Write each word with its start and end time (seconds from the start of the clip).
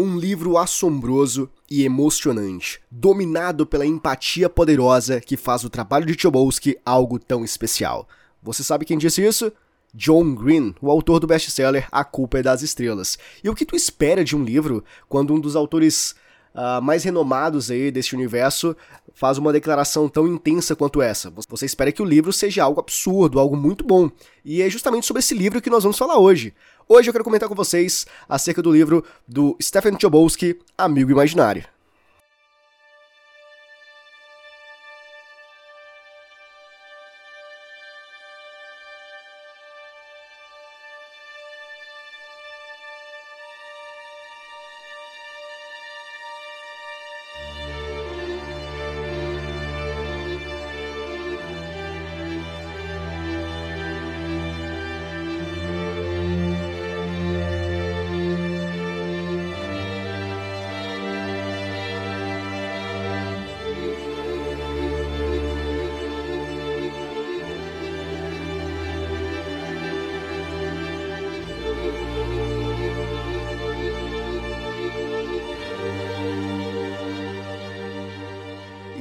Um 0.00 0.16
livro 0.16 0.56
assombroso 0.56 1.50
e 1.68 1.82
emocionante, 1.82 2.80
dominado 2.88 3.66
pela 3.66 3.84
empatia 3.84 4.48
poderosa 4.48 5.20
que 5.20 5.36
faz 5.36 5.64
o 5.64 5.68
trabalho 5.68 6.06
de 6.06 6.16
Chobosky 6.16 6.78
algo 6.86 7.18
tão 7.18 7.44
especial. 7.44 8.08
Você 8.40 8.62
sabe 8.62 8.84
quem 8.84 8.96
disse 8.96 9.26
isso? 9.26 9.50
John 9.92 10.36
Green, 10.36 10.72
o 10.80 10.88
autor 10.88 11.18
do 11.18 11.26
best-seller 11.26 11.88
A 11.90 12.04
Culpa 12.04 12.38
é 12.38 12.42
das 12.44 12.62
Estrelas. 12.62 13.18
E 13.42 13.50
o 13.50 13.56
que 13.56 13.66
tu 13.66 13.74
espera 13.74 14.22
de 14.22 14.36
um 14.36 14.44
livro 14.44 14.84
quando 15.08 15.34
um 15.34 15.40
dos 15.40 15.56
autores 15.56 16.14
uh, 16.54 16.80
mais 16.80 17.02
renomados 17.02 17.68
aí 17.68 17.90
deste 17.90 18.14
universo 18.14 18.76
faz 19.12 19.36
uma 19.36 19.52
declaração 19.52 20.08
tão 20.08 20.28
intensa 20.28 20.76
quanto 20.76 21.02
essa? 21.02 21.28
Você 21.48 21.66
espera 21.66 21.90
que 21.90 22.02
o 22.02 22.04
livro 22.04 22.32
seja 22.32 22.62
algo 22.62 22.78
absurdo, 22.78 23.40
algo 23.40 23.56
muito 23.56 23.84
bom. 23.84 24.08
E 24.44 24.62
é 24.62 24.70
justamente 24.70 25.06
sobre 25.06 25.18
esse 25.18 25.34
livro 25.34 25.60
que 25.60 25.68
nós 25.68 25.82
vamos 25.82 25.98
falar 25.98 26.18
hoje. 26.18 26.54
Hoje 26.90 27.10
eu 27.10 27.12
quero 27.12 27.22
comentar 27.22 27.50
com 27.50 27.54
vocês 27.54 28.06
acerca 28.26 28.62
do 28.62 28.72
livro 28.72 29.04
do 29.26 29.54
Stephen 29.60 29.98
Chbosky, 30.00 30.58
Amigo 30.78 31.10
Imaginário. 31.10 31.62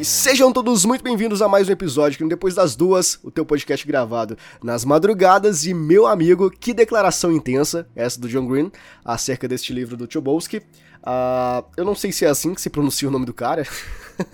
Sejam 0.07 0.53
todos 0.53 0.85
muito 0.85 1.03
bem-vindos 1.03 1.41
a 1.41 1.49
mais 1.49 1.67
um 1.67 1.71
episódio 1.73 2.17
que 2.17 2.25
Depois 2.29 2.55
das 2.55 2.77
Duas, 2.77 3.19
o 3.23 3.29
teu 3.29 3.45
podcast 3.45 3.85
gravado 3.85 4.37
nas 4.63 4.85
madrugadas. 4.85 5.65
E 5.65 5.73
meu 5.73 6.07
amigo, 6.07 6.49
que 6.49 6.73
declaração 6.73 7.29
intensa, 7.29 7.85
essa 7.93 8.17
do 8.17 8.29
John 8.29 8.47
Green, 8.47 8.71
acerca 9.03 9.49
deste 9.49 9.73
livro 9.73 9.97
do 9.97 10.09
Chobosky. 10.09 10.59
Uh, 10.59 11.65
eu 11.75 11.83
não 11.83 11.93
sei 11.93 12.13
se 12.13 12.23
é 12.23 12.29
assim 12.29 12.53
que 12.53 12.61
se 12.61 12.69
pronuncia 12.69 13.07
o 13.07 13.11
nome 13.11 13.25
do 13.25 13.33
cara, 13.33 13.67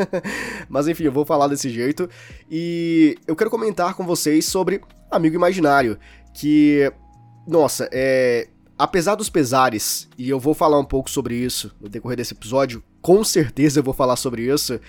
mas 0.69 0.87
enfim, 0.87 1.05
eu 1.05 1.11
vou 1.11 1.25
falar 1.25 1.47
desse 1.47 1.71
jeito. 1.71 2.07
E 2.51 3.17
eu 3.25 3.35
quero 3.35 3.49
comentar 3.49 3.95
com 3.95 4.05
vocês 4.05 4.45
sobre 4.45 4.79
Amigo 5.09 5.35
Imaginário, 5.35 5.97
que, 6.35 6.91
nossa, 7.47 7.89
é. 7.91 8.47
Apesar 8.77 9.15
dos 9.15 9.29
pesares, 9.29 10.09
e 10.17 10.29
eu 10.29 10.39
vou 10.39 10.53
falar 10.53 10.79
um 10.79 10.85
pouco 10.85 11.09
sobre 11.09 11.35
isso 11.35 11.71
no 11.79 11.87
decorrer 11.87 12.17
desse 12.17 12.33
episódio, 12.33 12.83
com 13.01 13.23
certeza 13.23 13.79
eu 13.79 13.83
vou 13.83 13.93
falar 13.93 14.15
sobre 14.15 14.51
isso 14.51 14.79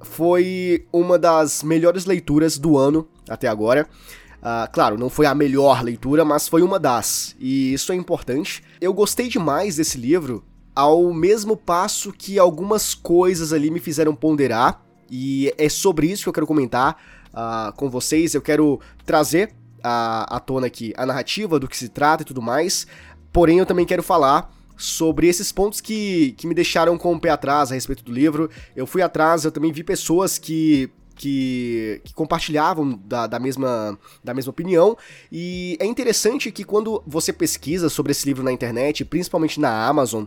foi 0.00 0.86
uma 0.92 1.18
das 1.18 1.62
melhores 1.62 2.04
leituras 2.04 2.58
do 2.58 2.76
ano 2.76 3.08
até 3.28 3.48
agora. 3.48 3.88
Uh, 4.36 4.70
claro, 4.72 4.96
não 4.98 5.08
foi 5.08 5.26
a 5.26 5.34
melhor 5.34 5.82
leitura, 5.82 6.24
mas 6.24 6.46
foi 6.46 6.62
uma 6.62 6.78
das, 6.78 7.34
e 7.38 7.72
isso 7.72 7.92
é 7.92 7.96
importante. 7.96 8.62
Eu 8.80 8.92
gostei 8.94 9.28
demais 9.28 9.76
desse 9.76 9.98
livro, 9.98 10.44
ao 10.74 11.12
mesmo 11.12 11.56
passo 11.56 12.12
que 12.12 12.38
algumas 12.38 12.94
coisas 12.94 13.52
ali 13.52 13.70
me 13.70 13.80
fizeram 13.80 14.14
ponderar, 14.14 14.82
e 15.10 15.52
é 15.56 15.68
sobre 15.68 16.08
isso 16.08 16.24
que 16.24 16.28
eu 16.28 16.32
quero 16.32 16.46
comentar 16.46 16.96
uh, 17.32 17.72
com 17.76 17.88
vocês. 17.88 18.34
Eu 18.34 18.42
quero 18.42 18.80
trazer 19.04 19.54
à, 19.82 20.40
tona 20.40 20.66
aqui 20.66 20.92
a 20.96 21.06
narrativa 21.06 21.58
do 21.58 21.68
que 21.68 21.76
se 21.76 21.88
trata 21.88 22.22
e 22.22 22.26
tudo 22.26 22.42
mais, 22.42 22.86
porém 23.32 23.58
eu 23.58 23.66
também 23.66 23.86
quero 23.86 24.02
falar 24.02 24.52
sobre 24.76 25.28
esses 25.28 25.50
pontos 25.52 25.80
que, 25.80 26.32
que 26.36 26.46
me 26.46 26.54
deixaram 26.54 26.96
com 26.98 27.14
o 27.14 27.20
pé 27.20 27.30
atrás 27.30 27.70
a 27.70 27.74
respeito 27.74 28.04
do 28.04 28.12
livro. 28.12 28.50
Eu 28.74 28.86
fui 28.86 29.02
atrás, 29.02 29.44
eu 29.44 29.52
também 29.52 29.72
vi 29.72 29.82
pessoas 29.82 30.38
que 30.38 30.90
que, 31.16 32.00
que, 32.04 32.12
compartilhavam 32.12 33.00
da, 33.04 33.26
da, 33.26 33.38
mesma, 33.38 33.98
da 34.22 34.34
mesma 34.34 34.50
opinião. 34.50 34.96
E 35.32 35.76
é 35.80 35.86
interessante 35.86 36.52
que 36.52 36.62
quando 36.62 37.02
você 37.06 37.32
pesquisa 37.32 37.88
sobre 37.88 38.12
esse 38.12 38.26
livro 38.26 38.44
na 38.44 38.52
internet, 38.52 39.04
principalmente 39.04 39.58
na 39.58 39.86
Amazon, 39.86 40.24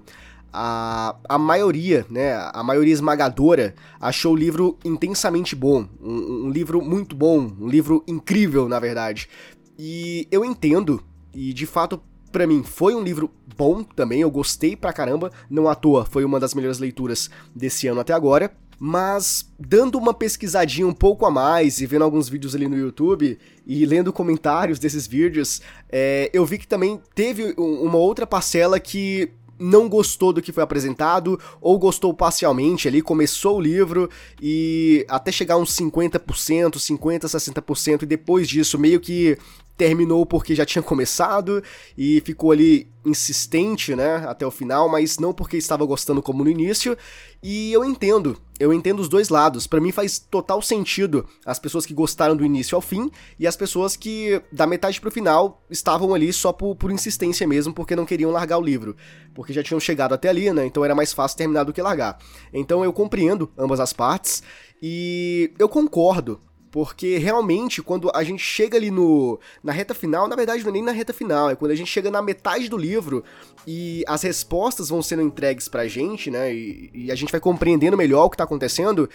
a, 0.52 1.16
a 1.28 1.38
maioria, 1.38 2.06
né, 2.10 2.34
a 2.54 2.64
maioria 2.64 2.94
esmagadora, 2.94 3.76
achou 4.02 4.34
o 4.34 4.36
livro 4.36 4.78
intensamente 4.84 5.56
bom. 5.56 5.88
Um, 6.02 6.48
um 6.48 6.50
livro 6.50 6.82
muito 6.82 7.16
bom, 7.16 7.52
um 7.60 7.68
livro 7.68 8.04
incrível, 8.08 8.68
na 8.68 8.80
verdade. 8.80 9.30
E 9.78 10.28
eu 10.32 10.44
entendo, 10.44 11.04
e 11.34 11.54
de 11.54 11.66
fato 11.66 12.02
para 12.32 12.48
mim 12.48 12.64
foi 12.64 12.96
um 12.96 13.04
livro 13.04 13.30
bom 13.58 13.84
também, 13.84 14.22
eu 14.22 14.32
gostei 14.32 14.76
pra 14.76 14.94
caramba, 14.94 15.32
não 15.50 15.68
à 15.68 15.76
toa, 15.76 16.06
foi 16.06 16.24
uma 16.24 16.40
das 16.40 16.54
melhores 16.54 16.80
leituras 16.80 17.30
desse 17.56 17.88
ano 17.88 18.00
até 18.00 18.14
agora. 18.14 18.52
Mas 18.82 19.52
dando 19.60 19.98
uma 19.98 20.14
pesquisadinha 20.14 20.88
um 20.88 20.94
pouco 20.94 21.26
a 21.26 21.32
mais 21.32 21.82
e 21.82 21.86
vendo 21.86 22.06
alguns 22.06 22.30
vídeos 22.30 22.56
ali 22.56 22.66
no 22.66 22.78
YouTube 22.78 23.38
e 23.68 23.86
lendo 23.86 24.14
comentários 24.14 24.80
desses 24.80 25.06
vídeos, 25.06 25.62
é, 25.92 26.30
eu 26.32 26.46
vi 26.46 26.58
que 26.58 26.66
também 26.66 27.02
teve 27.14 27.54
uma 27.58 27.98
outra 27.98 28.26
parcela 28.26 28.80
que 28.80 29.34
não 29.60 29.90
gostou 29.90 30.32
do 30.32 30.42
que 30.42 30.54
foi 30.54 30.64
apresentado 30.64 31.38
ou 31.60 31.78
gostou 31.78 32.14
parcialmente 32.14 32.88
ali, 32.88 33.02
começou 33.02 33.58
o 33.58 33.62
livro 33.62 34.10
e 34.42 35.06
até 35.10 35.32
chegar 35.32 35.58
uns 35.58 35.76
50%, 35.76 36.80
50, 36.80 37.28
60% 37.28 38.04
e 38.04 38.06
depois 38.06 38.48
disso 38.48 38.80
meio 38.80 39.02
que 39.02 39.38
terminou 39.80 40.26
porque 40.26 40.54
já 40.54 40.66
tinha 40.66 40.84
começado 40.84 41.64
e 41.98 42.20
ficou 42.26 42.52
ali 42.52 42.92
insistente, 43.06 43.96
né, 43.96 44.18
até 44.28 44.46
o 44.46 44.52
final, 44.52 44.90
mas 44.90 45.18
não 45.18 45.34
porque 45.34 45.56
estava 45.56 45.86
gostando 45.86 46.22
como 46.22 46.44
no 46.44 46.50
início. 46.50 46.98
E 47.42 47.72
eu 47.72 47.86
entendo, 47.86 48.38
eu 48.60 48.74
entendo 48.74 49.00
os 49.00 49.08
dois 49.08 49.30
lados. 49.30 49.66
Para 49.68 49.80
mim 49.80 49.94
faz 49.94 50.20
total 50.20 50.62
sentido 50.62 51.26
as 51.46 51.58
pessoas 51.58 51.86
que 51.86 51.94
gostaram 51.94 52.36
do 52.36 52.46
início 52.46 52.76
ao 52.76 52.82
fim 52.82 53.10
e 53.40 53.48
as 53.48 53.56
pessoas 53.56 53.96
que 53.96 54.42
da 54.52 54.68
metade 54.68 55.00
pro 55.00 55.10
final 55.10 55.64
estavam 55.70 56.14
ali 56.14 56.34
só 56.34 56.52
por, 56.52 56.76
por 56.76 56.92
insistência 56.92 57.48
mesmo, 57.48 57.74
porque 57.74 57.96
não 57.96 58.06
queriam 58.06 58.32
largar 58.32 58.58
o 58.58 58.62
livro, 58.62 58.98
porque 59.34 59.54
já 59.54 59.64
tinham 59.64 59.80
chegado 59.80 60.14
até 60.14 60.28
ali, 60.28 60.52
né? 60.52 60.66
Então 60.66 60.84
era 60.84 60.94
mais 60.94 61.14
fácil 61.14 61.38
terminar 61.38 61.64
do 61.64 61.72
que 61.72 61.82
largar. 61.82 62.20
Então 62.54 62.84
eu 62.84 62.92
compreendo 62.92 63.50
ambas 63.58 63.80
as 63.80 63.94
partes 63.94 64.44
e 64.84 65.54
eu 65.58 65.70
concordo 65.70 66.42
porque 66.72 67.18
realmente, 67.18 67.82
quando 67.82 68.12
a 68.14 68.24
gente 68.24 68.44
chega 68.44 68.78
ali 68.78 68.92
no 68.92 69.40
na 69.64 69.72
reta 69.72 69.94
final, 69.94 70.28
na 70.28 70.36
verdade 70.36 70.64
não 70.64 70.70
é 70.70 70.74
nem 70.74 70.84
na 70.84 70.92
reta 70.92 71.14
final, 71.14 71.50
é 71.50 71.56
quando 71.56 71.72
a 71.72 71.76
gente 71.76 71.90
chega 71.90 72.12
na 72.12 72.22
metade 72.22 72.70
do 72.70 72.78
livro 72.78 73.24
e 73.66 74.04
as 74.08 74.22
respostas 74.22 74.90
vão 74.90 75.02
sendo 75.02 75.22
entregues 75.22 75.68
pra 75.68 75.88
gente, 75.88 76.30
né? 76.30 76.54
E, 76.54 76.90
e 76.94 77.12
a 77.12 77.16
gente 77.16 77.32
vai 77.32 77.40
compreendendo 77.40 77.98
melhor 77.98 78.26
o 78.26 78.30
que 78.30 78.38
tá 78.38 78.44
acontecendo. 78.44 79.10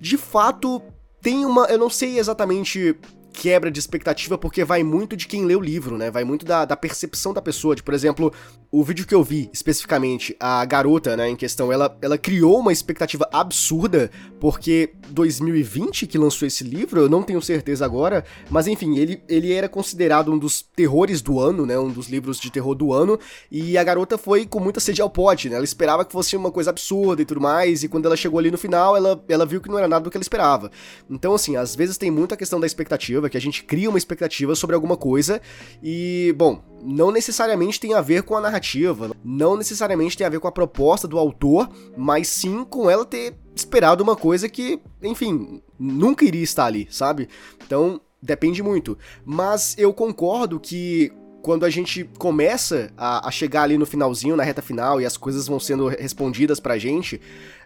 De 0.00 0.16
fato, 0.16 0.82
tem 1.20 1.44
uma. 1.44 1.66
Eu 1.66 1.78
não 1.78 1.90
sei 1.90 2.18
exatamente 2.18 2.96
quebra 3.32 3.70
de 3.70 3.78
expectativa 3.78 4.36
porque 4.36 4.64
vai 4.64 4.82
muito 4.82 5.16
de 5.16 5.26
quem 5.26 5.44
lê 5.44 5.56
o 5.56 5.60
livro, 5.60 5.96
né? 5.96 6.10
Vai 6.10 6.24
muito 6.24 6.44
da, 6.44 6.64
da 6.64 6.76
percepção 6.76 7.32
da 7.32 7.40
pessoa. 7.40 7.74
De, 7.74 7.82
por 7.82 7.94
exemplo, 7.94 8.32
o 8.74 8.82
vídeo 8.82 9.06
que 9.06 9.14
eu 9.14 9.22
vi 9.22 9.50
especificamente, 9.52 10.34
a 10.40 10.64
garota, 10.64 11.14
né, 11.14 11.28
em 11.28 11.36
questão, 11.36 11.70
ela, 11.70 11.94
ela 12.00 12.16
criou 12.16 12.58
uma 12.58 12.72
expectativa 12.72 13.28
absurda 13.30 14.10
porque 14.40 14.94
2020 15.10 16.06
que 16.06 16.16
lançou 16.16 16.48
esse 16.48 16.64
livro, 16.64 17.02
eu 17.02 17.08
não 17.08 17.22
tenho 17.22 17.42
certeza 17.42 17.84
agora, 17.84 18.24
mas 18.48 18.66
enfim, 18.66 18.96
ele, 18.96 19.22
ele 19.28 19.52
era 19.52 19.68
considerado 19.68 20.32
um 20.32 20.38
dos 20.38 20.62
terrores 20.62 21.20
do 21.20 21.38
ano, 21.38 21.66
né? 21.66 21.78
Um 21.78 21.90
dos 21.90 22.08
livros 22.08 22.40
de 22.40 22.50
terror 22.50 22.74
do 22.74 22.94
ano, 22.94 23.18
e 23.50 23.76
a 23.76 23.84
garota 23.84 24.16
foi 24.16 24.46
com 24.46 24.58
muita 24.58 24.80
sede 24.80 25.02
ao 25.02 25.10
pote, 25.10 25.50
né? 25.50 25.56
Ela 25.56 25.64
esperava 25.64 26.02
que 26.02 26.10
fosse 26.10 26.34
uma 26.34 26.50
coisa 26.50 26.70
absurda 26.70 27.20
e 27.20 27.26
tudo 27.26 27.42
mais, 27.42 27.84
e 27.84 27.88
quando 27.88 28.06
ela 28.06 28.16
chegou 28.16 28.38
ali 28.38 28.50
no 28.50 28.56
final, 28.56 28.96
ela, 28.96 29.22
ela 29.28 29.44
viu 29.44 29.60
que 29.60 29.68
não 29.68 29.76
era 29.76 29.86
nada 29.86 30.02
do 30.02 30.10
que 30.10 30.16
ela 30.16 30.22
esperava. 30.22 30.70
Então, 31.10 31.34
assim, 31.34 31.56
às 31.56 31.76
vezes 31.76 31.98
tem 31.98 32.10
muita 32.10 32.38
questão 32.38 32.58
da 32.58 32.66
expectativa 32.66 33.28
que 33.28 33.36
a 33.36 33.40
gente 33.40 33.64
cria 33.64 33.90
uma 33.90 33.98
expectativa 33.98 34.54
sobre 34.54 34.74
alguma 34.74 34.96
coisa 34.96 35.42
e, 35.82 36.34
bom, 36.38 36.71
não 36.82 37.10
necessariamente 37.10 37.78
tem 37.78 37.94
a 37.94 38.00
ver 38.00 38.22
com 38.22 38.36
a 38.36 38.40
narrativa, 38.40 39.10
não 39.24 39.56
necessariamente 39.56 40.16
tem 40.16 40.26
a 40.26 40.30
ver 40.30 40.40
com 40.40 40.48
a 40.48 40.52
proposta 40.52 41.06
do 41.06 41.18
autor, 41.18 41.68
mas 41.96 42.28
sim 42.28 42.64
com 42.64 42.90
ela 42.90 43.04
ter 43.04 43.34
esperado 43.54 44.02
uma 44.02 44.16
coisa 44.16 44.48
que, 44.48 44.80
enfim, 45.02 45.62
nunca 45.78 46.24
iria 46.24 46.42
estar 46.42 46.66
ali, 46.66 46.88
sabe? 46.90 47.28
Então, 47.64 48.00
depende 48.20 48.62
muito. 48.62 48.98
Mas 49.24 49.76
eu 49.78 49.92
concordo 49.92 50.58
que 50.58 51.12
quando 51.42 51.64
a 51.64 51.70
gente 51.70 52.04
começa 52.18 52.92
a, 52.96 53.28
a, 53.28 53.30
chegar 53.30 53.62
ali 53.62 53.76
no 53.76 53.84
finalzinho, 53.84 54.36
na 54.36 54.44
reta 54.44 54.62
final, 54.62 55.00
e 55.00 55.06
as 55.06 55.16
coisas 55.16 55.46
vão 55.46 55.58
sendo 55.58 55.88
respondidas 55.88 56.60
pra 56.60 56.78
gente, 56.78 57.20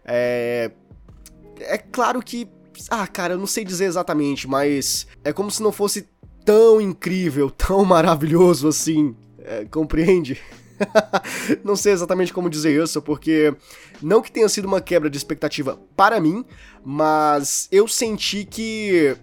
é. 0.04 0.70
É 1.58 1.78
claro 1.78 2.22
que 2.22 2.46
ah, 2.90 3.06
cara, 3.06 3.34
eu 3.34 3.38
não 3.38 3.46
sei 3.46 3.64
dizer 3.64 3.86
exatamente, 3.86 4.46
mas 4.46 5.06
é 5.24 5.32
como 5.32 5.50
se 5.50 5.62
não 5.62 5.72
fosse 5.72 6.06
tão 6.46 6.80
incrível, 6.80 7.50
tão 7.50 7.84
maravilhoso 7.84 8.68
assim. 8.68 9.14
É, 9.40 9.64
compreende? 9.66 10.40
não 11.64 11.76
sei 11.76 11.92
exatamente 11.92 12.32
como 12.32 12.48
dizer 12.48 12.82
isso, 12.82 13.02
porque 13.02 13.54
não 14.00 14.22
que 14.22 14.30
tenha 14.30 14.48
sido 14.48 14.66
uma 14.66 14.80
quebra 14.80 15.10
de 15.10 15.16
expectativa 15.16 15.78
para 15.96 16.20
mim, 16.20 16.44
mas 16.84 17.68
eu 17.70 17.86
senti 17.88 18.44
que 18.44 19.16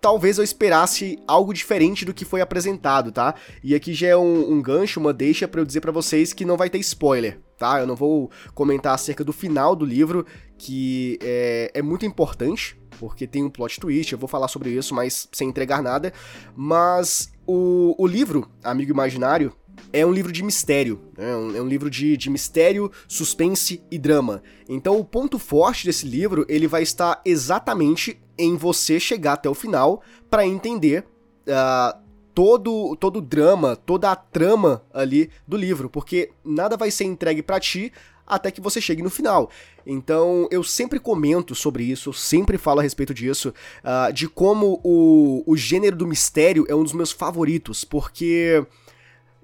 talvez 0.00 0.38
eu 0.38 0.44
esperasse 0.44 1.18
algo 1.26 1.52
diferente 1.52 2.04
do 2.04 2.14
que 2.14 2.24
foi 2.24 2.40
apresentado, 2.40 3.12
tá? 3.12 3.34
E 3.62 3.74
aqui 3.74 3.92
já 3.92 4.08
é 4.08 4.16
um, 4.16 4.52
um 4.52 4.62
gancho, 4.62 5.00
uma 5.00 5.12
deixa 5.12 5.48
para 5.48 5.60
eu 5.60 5.64
dizer 5.64 5.80
para 5.80 5.92
vocês 5.92 6.32
que 6.32 6.44
não 6.44 6.56
vai 6.56 6.70
ter 6.70 6.78
spoiler, 6.78 7.38
tá? 7.58 7.80
Eu 7.80 7.86
não 7.86 7.96
vou 7.96 8.30
comentar 8.54 8.94
acerca 8.94 9.24
do 9.24 9.32
final 9.32 9.74
do 9.74 9.84
livro, 9.84 10.24
que 10.56 11.18
é, 11.20 11.70
é 11.74 11.82
muito 11.82 12.06
importante, 12.06 12.80
porque 12.98 13.26
tem 13.26 13.44
um 13.44 13.50
plot 13.50 13.80
twist, 13.80 14.12
eu 14.12 14.18
vou 14.18 14.28
falar 14.28 14.48
sobre 14.48 14.70
isso, 14.70 14.94
mas 14.94 15.28
sem 15.32 15.48
entregar 15.48 15.82
nada. 15.82 16.12
Mas 16.56 17.32
o, 17.46 17.94
o 17.98 18.06
livro, 18.06 18.48
Amigo 18.62 18.92
Imaginário, 18.92 19.52
é 19.92 20.04
um 20.04 20.12
livro 20.12 20.32
de 20.32 20.42
mistério, 20.42 21.00
né? 21.16 21.30
é 21.30 21.36
um, 21.36 21.56
é 21.56 21.68
livro 21.68 21.88
de, 21.88 22.16
de 22.16 22.30
mistério, 22.30 22.90
suspense 23.06 23.82
e 23.90 23.98
drama. 23.98 24.42
Então 24.68 24.98
o 24.98 25.04
ponto 25.04 25.38
forte 25.38 25.86
desse 25.86 26.06
livro 26.06 26.44
ele 26.48 26.66
vai 26.66 26.82
estar 26.82 27.20
exatamente 27.24 28.20
em 28.36 28.56
você 28.56 29.00
chegar 29.00 29.34
até 29.34 29.48
o 29.48 29.54
final 29.54 30.02
para 30.30 30.46
entender 30.46 31.04
uh, 31.46 32.07
todo 32.38 32.94
todo 32.94 33.16
o 33.16 33.20
drama, 33.20 33.74
toda 33.74 34.12
a 34.12 34.14
trama 34.14 34.84
ali 34.94 35.28
do 35.44 35.56
livro, 35.56 35.90
porque 35.90 36.30
nada 36.44 36.76
vai 36.76 36.88
ser 36.88 37.02
entregue 37.02 37.42
para 37.42 37.58
ti 37.58 37.92
até 38.24 38.52
que 38.52 38.60
você 38.60 38.80
chegue 38.80 39.02
no 39.02 39.10
final. 39.10 39.50
Então 39.84 40.46
eu 40.48 40.62
sempre 40.62 41.00
comento 41.00 41.52
sobre 41.56 41.82
isso, 41.82 42.12
sempre 42.12 42.56
falo 42.56 42.78
a 42.78 42.82
respeito 42.84 43.12
disso, 43.12 43.52
uh, 43.82 44.12
de 44.12 44.28
como 44.28 44.80
o, 44.84 45.42
o 45.48 45.56
gênero 45.56 45.96
do 45.96 46.06
mistério 46.06 46.64
é 46.68 46.74
um 46.76 46.84
dos 46.84 46.92
meus 46.92 47.10
favoritos, 47.10 47.82
porque 47.82 48.64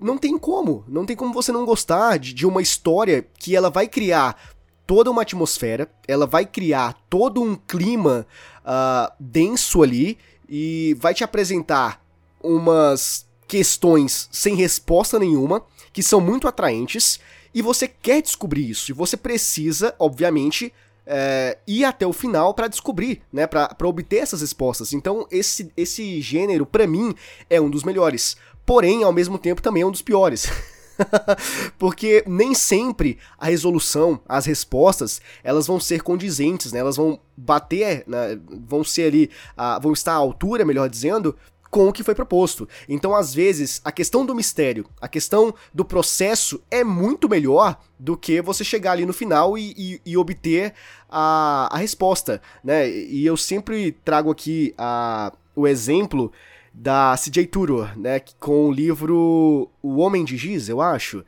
não 0.01 0.17
tem 0.17 0.39
como, 0.39 0.85
não 0.87 1.05
tem 1.05 1.17
como 1.17 1.35
você 1.35 1.51
não 1.51 1.65
gostar 1.65 2.17
de, 2.17 2.33
de 2.33 2.47
uma 2.47 2.63
história 2.63 3.27
que 3.41 3.57
ela 3.57 3.71
vai 3.71 3.89
criar 3.89 4.41
toda 4.87 5.11
uma 5.11 5.23
atmosfera, 5.23 5.91
ela 6.07 6.29
vai 6.29 6.47
criar 6.47 6.97
todo 7.11 7.43
um 7.43 7.57
clima 7.57 8.25
uh, 8.61 9.13
denso 9.19 9.83
ali 9.83 10.17
e 10.49 10.97
vai 11.01 11.13
te 11.13 11.25
apresentar 11.25 12.04
umas 12.45 13.27
questões 13.49 14.29
sem 14.31 14.55
resposta 14.55 15.19
nenhuma, 15.19 15.65
que 15.93 16.03
são 16.03 16.21
muito 16.21 16.47
atraentes, 16.47 17.19
e 17.55 17.63
você 17.63 17.89
quer 17.89 18.21
descobrir 18.21 18.69
isso, 18.69 18.91
e 18.91 18.95
você 18.95 19.17
precisa, 19.17 19.95
obviamente, 19.99 20.73
é, 21.07 21.59
ir 21.67 21.85
até 21.85 22.07
o 22.07 22.13
final 22.13 22.55
para 22.55 22.69
descobrir, 22.69 23.23
né, 23.33 23.47
para 23.47 23.77
obter 23.85 24.19
essas 24.19 24.41
respostas. 24.41 24.93
Então, 24.93 25.27
esse, 25.31 25.71
esse 25.77 26.21
gênero, 26.21 26.67
para 26.67 26.87
mim, 26.87 27.15
é 27.49 27.61
um 27.61 27.71
dos 27.71 27.85
melhores. 27.85 28.37
Porém, 28.67 29.05
ao 29.05 29.13
mesmo 29.13 29.39
tempo, 29.39 29.63
também 29.63 29.83
é 29.83 29.87
um 29.87 29.91
dos 29.91 30.03
piores. 30.03 30.49
Porque 31.79 32.25
nem 32.27 32.55
sempre 32.55 33.19
a 33.39 33.47
resolução, 33.47 34.21
as 34.27 34.47
respostas, 34.47 35.21
elas 35.43 35.67
vão 35.67 35.79
ser 35.79 36.03
condizentes, 36.03 36.73
né? 36.73 36.81
Elas 36.81 36.97
vão 36.97 37.21
bater, 37.37 38.05
né? 38.07 38.39
vão 38.67 38.83
ser 38.83 39.09
ali, 39.09 39.31
uh, 39.59 39.81
vão 39.81 39.93
estar 39.93 40.13
à 40.13 40.17
altura, 40.17 40.65
melhor 40.65 40.89
dizendo, 40.89 41.37
com 41.75 41.89
o 41.89 41.93
que 41.93 42.05
foi 42.05 42.15
proposto. 42.15 42.69
Então, 42.89 43.17
às 43.17 43.35
vezes, 43.35 43.81
a 43.85 43.91
questão 43.91 44.25
do 44.25 44.33
mistério, 44.33 44.87
a 45.01 45.09
questão 45.09 45.53
do 45.75 45.85
processo 45.85 46.63
é 46.71 46.85
muito 46.85 47.29
melhor 47.29 47.77
do 47.99 48.17
que 48.17 48.41
você 48.41 48.63
chegar 48.63 48.93
ali 48.93 49.05
no 49.05 49.13
final 49.13 49.59
e, 49.59 49.75
e, 49.77 50.01
e 50.07 50.17
obter 50.17 50.73
a, 51.11 51.69
a 51.73 51.79
resposta, 51.79 52.41
né? 52.63 52.89
E 52.89 53.27
eu 53.27 53.37
sempre 53.37 53.91
trago 54.05 54.31
aqui 54.31 54.73
a, 54.79 55.33
o 55.57 55.67
exemplo 55.67 56.31
da 56.73 57.17
CJ 57.17 57.49
Tudor, 57.49 57.99
né, 57.99 58.21
com 58.39 58.69
o 58.69 58.73
livro 58.73 59.69
O 59.83 59.97
Homem 59.97 60.25
de 60.25 60.37
Giz, 60.37 60.69
eu 60.69 60.81
acho, 60.81 61.25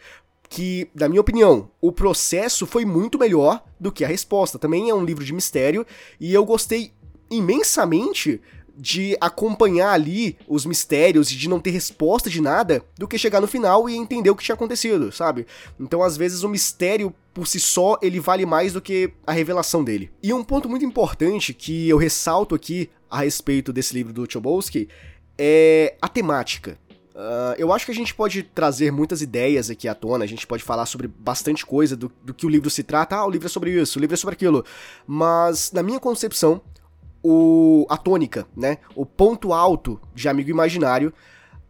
que, 0.49 0.89
na 0.95 1.09
minha 1.09 1.21
opinião, 1.21 1.69
o 1.81 1.91
processo 1.91 2.69
foi 2.69 2.85
muito 2.85 3.19
melhor 3.19 3.65
do 3.81 3.91
que 3.91 4.05
a 4.05 4.09
resposta. 4.09 4.61
Também 4.61 4.91
é 4.91 4.95
um 4.95 5.05
livro 5.05 5.25
de 5.25 5.33
mistério 5.33 5.85
e 6.21 6.33
eu 6.33 6.45
gostei 6.45 6.93
imensamente 7.29 8.41
de 8.77 9.17
acompanhar 9.21 9.93
ali 9.93 10.37
os 10.47 10.67
mistérios 10.67 11.31
e 11.31 11.37
de 11.37 11.49
não 11.49 11.59
ter 11.59 11.71
resposta 11.71 12.29
de 12.29 12.41
nada 12.41 12.83
do 12.99 13.09
que 13.09 13.19
chegar 13.19 13.41
no 13.41 13.47
final 13.47 13.89
e 13.89 13.97
entender 13.97 14.31
o 14.31 14.37
que 14.37 14.45
tinha 14.45 14.55
acontecido, 14.55 15.11
sabe? 15.11 15.47
Então, 15.81 16.03
às 16.03 16.17
vezes, 16.17 16.43
o 16.43 16.49
mistério 16.49 17.15
por 17.33 17.47
si 17.47 17.59
só 17.59 17.99
ele 18.03 18.21
vale 18.21 18.45
mais 18.45 18.73
do 18.73 18.81
que 18.81 19.13
a 19.27 19.33
revelação 19.33 19.83
dele. 19.83 20.11
E 20.23 20.33
um 20.33 20.45
ponto 20.45 20.69
muito 20.69 20.85
importante 20.85 21.55
que 21.55 21.89
eu 21.89 21.97
ressalto 21.97 22.55
aqui 22.55 22.91
a 23.11 23.21
respeito 23.21 23.73
desse 23.73 23.95
livro 23.95 24.13
do 24.13 24.31
Chobosky 24.31 24.89
é 25.39 25.97
a 26.01 26.09
temática. 26.09 26.79
Uh, 27.17 27.57
eu 27.57 27.73
acho 27.73 27.87
que 27.87 27.93
a 27.93 27.95
gente 27.95 28.15
pode 28.15 28.43
trazer 28.43 28.93
muitas 28.93 29.23
ideias 29.23 29.71
aqui 29.71 29.89
à 29.89 29.95
tona, 29.95 30.25
a 30.25 30.29
gente 30.29 30.47
pode 30.47 30.63
falar 30.63 30.85
sobre 30.85 31.09
bastante 31.09 31.65
coisa 31.65 31.97
do, 31.97 32.13
do 32.23 32.35
que 32.35 32.45
o 32.45 32.49
livro 32.49 32.69
se 32.69 32.83
trata. 32.83 33.17
Ah, 33.17 33.27
o 33.27 33.31
livro 33.31 33.47
é 33.47 33.49
sobre 33.49 33.71
isso, 33.71 33.99
o 33.99 34.01
livro 34.01 34.13
é 34.13 34.19
sobre 34.19 34.35
aquilo. 34.35 34.63
Mas, 35.07 35.73
na 35.73 35.83
minha 35.83 35.99
concepção, 35.99 36.61
o, 37.29 37.85
a 37.91 37.97
tônica, 37.97 38.47
né? 38.57 38.79
O 38.95 39.05
ponto 39.05 39.53
alto 39.53 40.01
de 40.15 40.29
Amigo 40.29 40.49
Imaginário, 40.49 41.13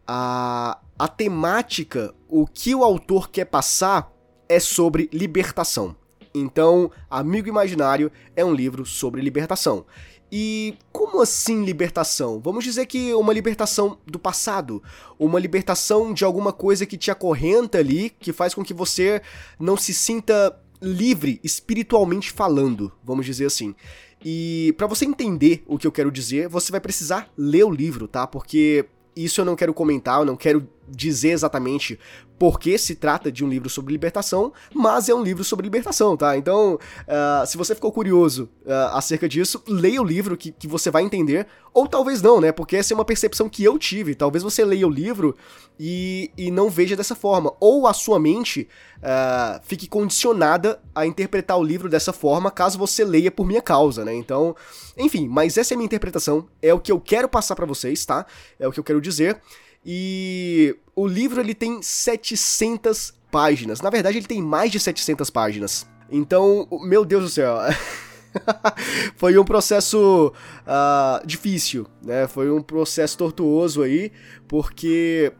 a, 0.05 0.77
a 0.99 1.07
temática, 1.07 2.13
o 2.29 2.45
que 2.45 2.75
o 2.75 2.83
autor 2.83 3.27
quer 3.31 3.45
passar 3.45 4.13
é 4.47 4.59
sobre 4.59 5.09
libertação. 5.11 5.95
Então, 6.31 6.91
Amigo 7.09 7.49
Imaginário 7.49 8.11
é 8.35 8.45
um 8.45 8.53
livro 8.53 8.85
sobre 8.85 9.19
libertação. 9.19 9.83
E 10.31 10.77
como 10.91 11.23
assim 11.23 11.65
libertação? 11.65 12.39
Vamos 12.39 12.63
dizer 12.63 12.85
que 12.85 13.11
uma 13.15 13.33
libertação 13.33 13.97
do 14.05 14.19
passado, 14.19 14.83
uma 15.17 15.39
libertação 15.39 16.13
de 16.13 16.23
alguma 16.23 16.53
coisa 16.53 16.85
que 16.85 16.97
te 16.97 17.09
acorrenta 17.09 17.79
ali, 17.79 18.11
que 18.11 18.31
faz 18.31 18.53
com 18.53 18.63
que 18.63 18.75
você 18.75 19.23
não 19.59 19.75
se 19.75 19.91
sinta 19.91 20.55
livre 20.79 21.39
espiritualmente 21.43 22.31
falando, 22.31 22.91
vamos 23.03 23.25
dizer 23.25 23.47
assim. 23.47 23.73
E 24.23 24.73
para 24.77 24.87
você 24.87 25.05
entender 25.05 25.63
o 25.67 25.77
que 25.77 25.85
eu 25.85 25.91
quero 25.91 26.11
dizer, 26.11 26.47
você 26.47 26.71
vai 26.71 26.81
precisar 26.81 27.31
ler 27.37 27.63
o 27.63 27.71
livro, 27.71 28.07
tá? 28.07 28.25
Porque 28.25 28.85
isso 29.15 29.41
eu 29.41 29.45
não 29.45 29.55
quero 29.55 29.73
comentar, 29.73 30.19
eu 30.19 30.25
não 30.25 30.35
quero 30.35 30.67
dizer 30.87 31.31
exatamente 31.31 31.99
porque 32.39 32.77
se 32.77 32.95
trata 32.95 33.31
de 33.31 33.43
um 33.43 33.49
livro 33.49 33.69
sobre 33.69 33.91
libertação, 33.91 34.53
mas 34.73 35.09
é 35.09 35.15
um 35.15 35.23
livro 35.23 35.43
sobre 35.43 35.65
libertação, 35.65 36.15
tá? 36.15 36.37
Então, 36.37 36.75
uh, 36.75 37.45
se 37.47 37.57
você 37.57 37.73
ficou 37.73 37.91
curioso 37.91 38.49
uh, 38.65 38.95
acerca 38.95 39.27
disso, 39.27 39.63
leia 39.67 40.01
o 40.01 40.05
livro 40.05 40.37
que, 40.37 40.51
que 40.51 40.67
você 40.67 40.91
vai 40.91 41.03
entender, 41.03 41.47
ou 41.73 41.87
talvez 41.87 42.21
não, 42.21 42.39
né? 42.39 42.51
Porque 42.51 42.75
essa 42.75 42.93
é 42.93 42.95
uma 42.95 43.05
percepção 43.05 43.49
que 43.49 43.63
eu 43.63 43.77
tive. 43.79 44.13
Talvez 44.13 44.43
você 44.43 44.63
leia 44.63 44.85
o 44.85 44.89
livro 44.89 45.35
e, 45.79 46.31
e 46.37 46.51
não 46.51 46.69
veja 46.69 46.95
dessa 46.95 47.15
forma, 47.15 47.53
ou 47.59 47.87
a 47.87 47.93
sua 47.93 48.19
mente 48.19 48.67
uh, 48.97 49.59
fique 49.63 49.87
condicionada 49.87 50.79
a 50.93 51.05
interpretar 51.07 51.57
o 51.57 51.63
livro 51.63 51.89
dessa 51.89 52.13
forma 52.13 52.51
caso 52.51 52.77
você 52.77 53.03
leia 53.03 53.31
por 53.31 53.47
minha 53.47 53.61
causa, 53.61 54.05
né? 54.05 54.13
Então, 54.13 54.55
enfim, 54.95 55.27
mas 55.27 55.57
essa 55.57 55.73
é 55.73 55.75
a 55.75 55.77
minha 55.77 55.87
interpretação, 55.87 56.47
é 56.61 56.71
o 56.71 56.79
que 56.79 56.91
eu 56.91 56.99
quero 56.99 57.27
passar 57.27 57.55
para 57.55 57.65
vocês, 57.65 58.05
tá? 58.05 58.27
É 58.59 58.67
o 58.67 58.71
que 58.71 58.79
eu 58.79 58.83
quero 58.83 59.01
dizer. 59.01 59.41
E 59.89 60.75
o 60.93 61.07
livro 61.07 61.39
ele 61.39 61.55
tem 61.55 61.81
700 61.81 63.13
páginas. 63.31 63.79
Na 63.79 63.89
verdade, 63.89 64.17
ele 64.17 64.27
tem 64.27 64.41
mais 64.41 64.69
de 64.69 64.81
700 64.81 65.29
páginas. 65.29 65.87
Então, 66.11 66.67
meu 66.83 67.05
Deus 67.05 67.23
do 67.23 67.29
céu. 67.29 67.57
foi 69.15 69.37
um 69.37 69.45
processo 69.45 70.33
uh, 70.63 71.25
difícil, 71.25 71.87
né? 72.03 72.27
Foi 72.27 72.51
um 72.51 72.61
processo 72.61 73.17
tortuoso 73.17 73.81
aí, 73.81 74.11
porque 74.45 75.31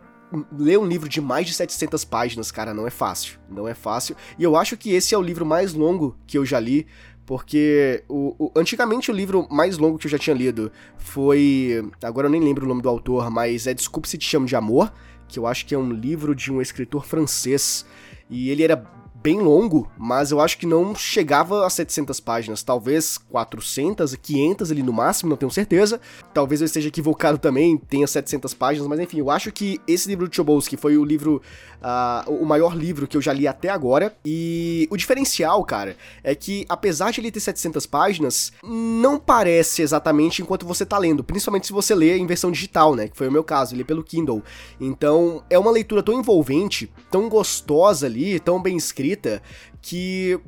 ler 0.58 0.78
um 0.78 0.86
livro 0.86 1.08
de 1.08 1.22
mais 1.22 1.46
de 1.46 1.54
700 1.54 2.06
páginas, 2.06 2.50
cara, 2.50 2.74
não 2.74 2.88
é 2.88 2.90
fácil. 2.90 3.40
Não 3.50 3.68
é 3.68 3.74
fácil. 3.74 4.16
E 4.40 4.44
eu 4.44 4.56
acho 4.56 4.78
que 4.78 4.92
esse 4.92 5.14
é 5.14 5.18
o 5.18 5.22
livro 5.22 5.46
mais 5.46 5.74
longo 5.74 6.18
que 6.26 6.38
eu 6.38 6.46
já 6.46 6.60
li. 6.60 6.88
Porque 7.28 8.06
o, 8.08 8.34
o, 8.40 8.52
antigamente 8.56 9.12
o 9.12 9.14
livro 9.14 9.46
mais 9.52 9.78
longo 9.78 9.98
que 9.98 10.08
eu 10.08 10.12
já 10.12 10.18
tinha 10.18 10.34
lido 10.34 10.72
foi. 10.98 11.86
Agora 12.02 12.28
eu 12.28 12.32
nem 12.32 12.42
lembro 12.42 12.66
o 12.66 12.70
nome 12.70 12.82
do 12.82 12.88
autor, 12.88 13.30
mas 13.30 13.68
é 13.68 13.74
Desculpe 13.74 14.08
se 14.08 14.18
te 14.18 14.26
chamo 14.26 14.46
de 14.46 14.56
amor, 14.56 14.94
que 15.28 15.38
eu 15.38 15.46
acho 15.46 15.66
que 15.66 15.76
é 15.76 15.78
um 15.78 15.92
livro 15.92 16.34
de 16.34 16.54
um 16.54 16.62
escritor 16.62 17.06
francês. 17.06 17.86
E 18.30 18.50
ele 18.50 18.64
era 18.64 18.82
bem 19.22 19.40
longo, 19.42 19.92
mas 19.98 20.32
eu 20.32 20.40
acho 20.40 20.58
que 20.58 20.66
não 20.66 20.96
chegava 20.96 21.66
a 21.66 21.70
700 21.70 22.20
páginas, 22.22 22.64
talvez 22.64 23.18
400, 23.18 24.16
500 24.16 24.72
ali 24.72 24.82
no 24.82 24.94
máximo, 24.94 25.30
não 25.30 25.36
tenho 25.36 25.52
certeza. 25.52 26.00
Talvez 26.34 26.62
eu 26.62 26.66
esteja 26.66 26.88
equivocado 26.88 27.38
também, 27.38 27.78
tenha 27.78 28.08
700 28.08 28.54
páginas, 28.54 28.88
mas 28.88 29.00
enfim, 29.02 29.20
eu 29.20 29.30
acho 29.30 29.52
que 29.52 29.82
esse 29.86 30.08
livro 30.08 30.30
de 30.30 30.36
Chobosky 30.36 30.78
foi 30.78 30.98
o 30.98 31.04
livro, 31.04 31.42
uh, 31.82 32.32
o 32.32 32.46
maior 32.46 32.76
livro 32.76 33.08
que 33.08 33.18
eu 33.18 33.22
já 33.22 33.34
li 33.34 33.48
até 33.48 33.70
agora. 33.70 34.16
E 34.26 34.88
o 34.92 34.98
diferencial, 34.98 35.64
cara, 35.64 35.96
é 36.24 36.36
que 36.36 36.66
apesar 36.70 37.12
de 37.12 37.22
ele 37.22 37.32
ter 37.32 37.40
700 37.40 37.86
páginas, 37.86 38.52
não 38.64 39.18
parece 39.18 39.82
exatamente 39.82 40.42
enquanto 40.42 40.66
você 40.66 40.86
tá 40.86 40.98
lendo, 40.98 41.24
principalmente 41.24 41.68
se 41.68 41.74
você 41.74 41.96
lê 41.96 42.18
em 42.18 42.28
versão 42.28 42.52
digital, 42.52 42.96
né, 42.96 43.08
que 43.08 43.18
foi 43.18 43.28
o 43.28 43.32
meu 43.32 43.44
caso, 43.44 43.74
eu 43.74 43.78
li 43.78 43.84
pelo 43.84 44.04
Kindle. 44.04 44.44
Então, 44.80 45.44
é 45.50 45.58
uma 45.58 45.72
leitura 45.72 46.04
tão 46.04 46.14
envolvente, 46.14 46.92
tão 47.10 47.30
gostosa 47.30 48.06
ali, 48.06 48.40
tão 48.40 48.62
bem 48.62 48.76
escrita 48.78 48.98
escrita 48.98 49.42
que 49.82 50.40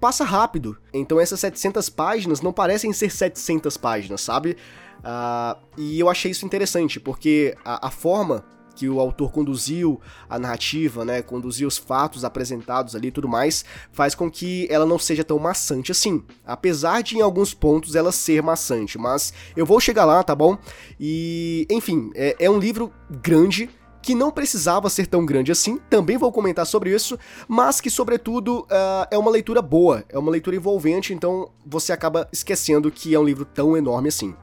passa 0.00 0.24
rápido. 0.24 0.78
Então 0.92 1.20
essas 1.20 1.40
700 1.40 1.88
páginas 1.90 2.40
não 2.40 2.52
parecem 2.52 2.92
ser 2.92 3.10
700 3.10 3.76
páginas, 3.76 4.20
sabe? 4.20 4.56
Uh, 4.98 5.58
e 5.76 6.00
eu 6.00 6.08
achei 6.08 6.30
isso 6.30 6.44
interessante, 6.44 6.98
porque 6.98 7.56
a, 7.64 7.86
a, 7.86 7.90
forma 7.90 8.44
que 8.78 8.88
o 8.88 9.00
autor 9.00 9.32
conduziu 9.32 10.00
a 10.30 10.38
narrativa, 10.38 11.04
né, 11.04 11.20
conduziu 11.20 11.66
os 11.66 11.76
fatos 11.76 12.24
apresentados 12.24 12.94
ali 12.94 13.08
e 13.08 13.10
tudo 13.10 13.26
mais, 13.26 13.64
faz 13.90 14.14
com 14.14 14.30
que 14.30 14.68
ela 14.70 14.86
não 14.86 15.00
seja 15.00 15.24
tão 15.24 15.36
maçante 15.36 15.90
assim. 15.90 16.22
Apesar 16.46 17.02
de 17.02 17.16
em 17.16 17.20
alguns 17.20 17.52
pontos 17.52 17.96
ela 17.96 18.12
ser 18.12 18.40
maçante, 18.40 18.96
mas 18.96 19.32
eu 19.56 19.66
vou 19.66 19.80
chegar 19.80 20.04
lá, 20.04 20.22
tá 20.22 20.32
bom? 20.32 20.56
E, 21.00 21.66
enfim, 21.68 22.12
é, 22.14 22.36
é 22.38 22.48
um 22.48 22.60
livro 22.60 22.92
grande, 23.10 23.68
que 24.00 24.14
não 24.14 24.30
precisava 24.30 24.88
ser 24.88 25.08
tão 25.08 25.26
grande 25.26 25.50
assim, 25.50 25.78
também 25.90 26.16
vou 26.16 26.30
comentar 26.30 26.64
sobre 26.64 26.94
isso, 26.94 27.18
mas 27.48 27.80
que, 27.80 27.90
sobretudo, 27.90 28.60
uh, 28.60 29.06
é 29.10 29.18
uma 29.18 29.30
leitura 29.30 29.60
boa, 29.60 30.04
é 30.08 30.16
uma 30.16 30.30
leitura 30.30 30.54
envolvente, 30.54 31.12
então 31.12 31.50
você 31.66 31.92
acaba 31.92 32.28
esquecendo 32.32 32.92
que 32.92 33.12
é 33.12 33.18
um 33.18 33.24
livro 33.24 33.44
tão 33.44 33.76
enorme 33.76 34.08
assim. 34.08 34.34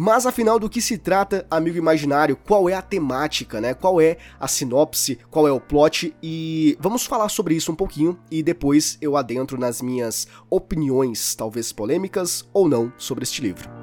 Mas 0.00 0.26
afinal 0.26 0.60
do 0.60 0.70
que 0.70 0.80
se 0.80 0.96
trata, 0.96 1.44
amigo 1.50 1.76
imaginário? 1.76 2.36
Qual 2.36 2.68
é 2.68 2.72
a 2.72 2.80
temática, 2.80 3.60
né? 3.60 3.74
Qual 3.74 4.00
é 4.00 4.16
a 4.38 4.46
sinopse? 4.46 5.18
Qual 5.28 5.48
é 5.48 5.50
o 5.50 5.58
plot? 5.58 6.14
E 6.22 6.78
vamos 6.78 7.04
falar 7.04 7.28
sobre 7.28 7.56
isso 7.56 7.72
um 7.72 7.74
pouquinho 7.74 8.16
e 8.30 8.40
depois 8.40 8.96
eu 9.00 9.16
adentro 9.16 9.58
nas 9.58 9.82
minhas 9.82 10.28
opiniões, 10.48 11.34
talvez 11.34 11.72
polêmicas 11.72 12.48
ou 12.52 12.68
não, 12.68 12.92
sobre 12.96 13.24
este 13.24 13.42
livro. 13.42 13.77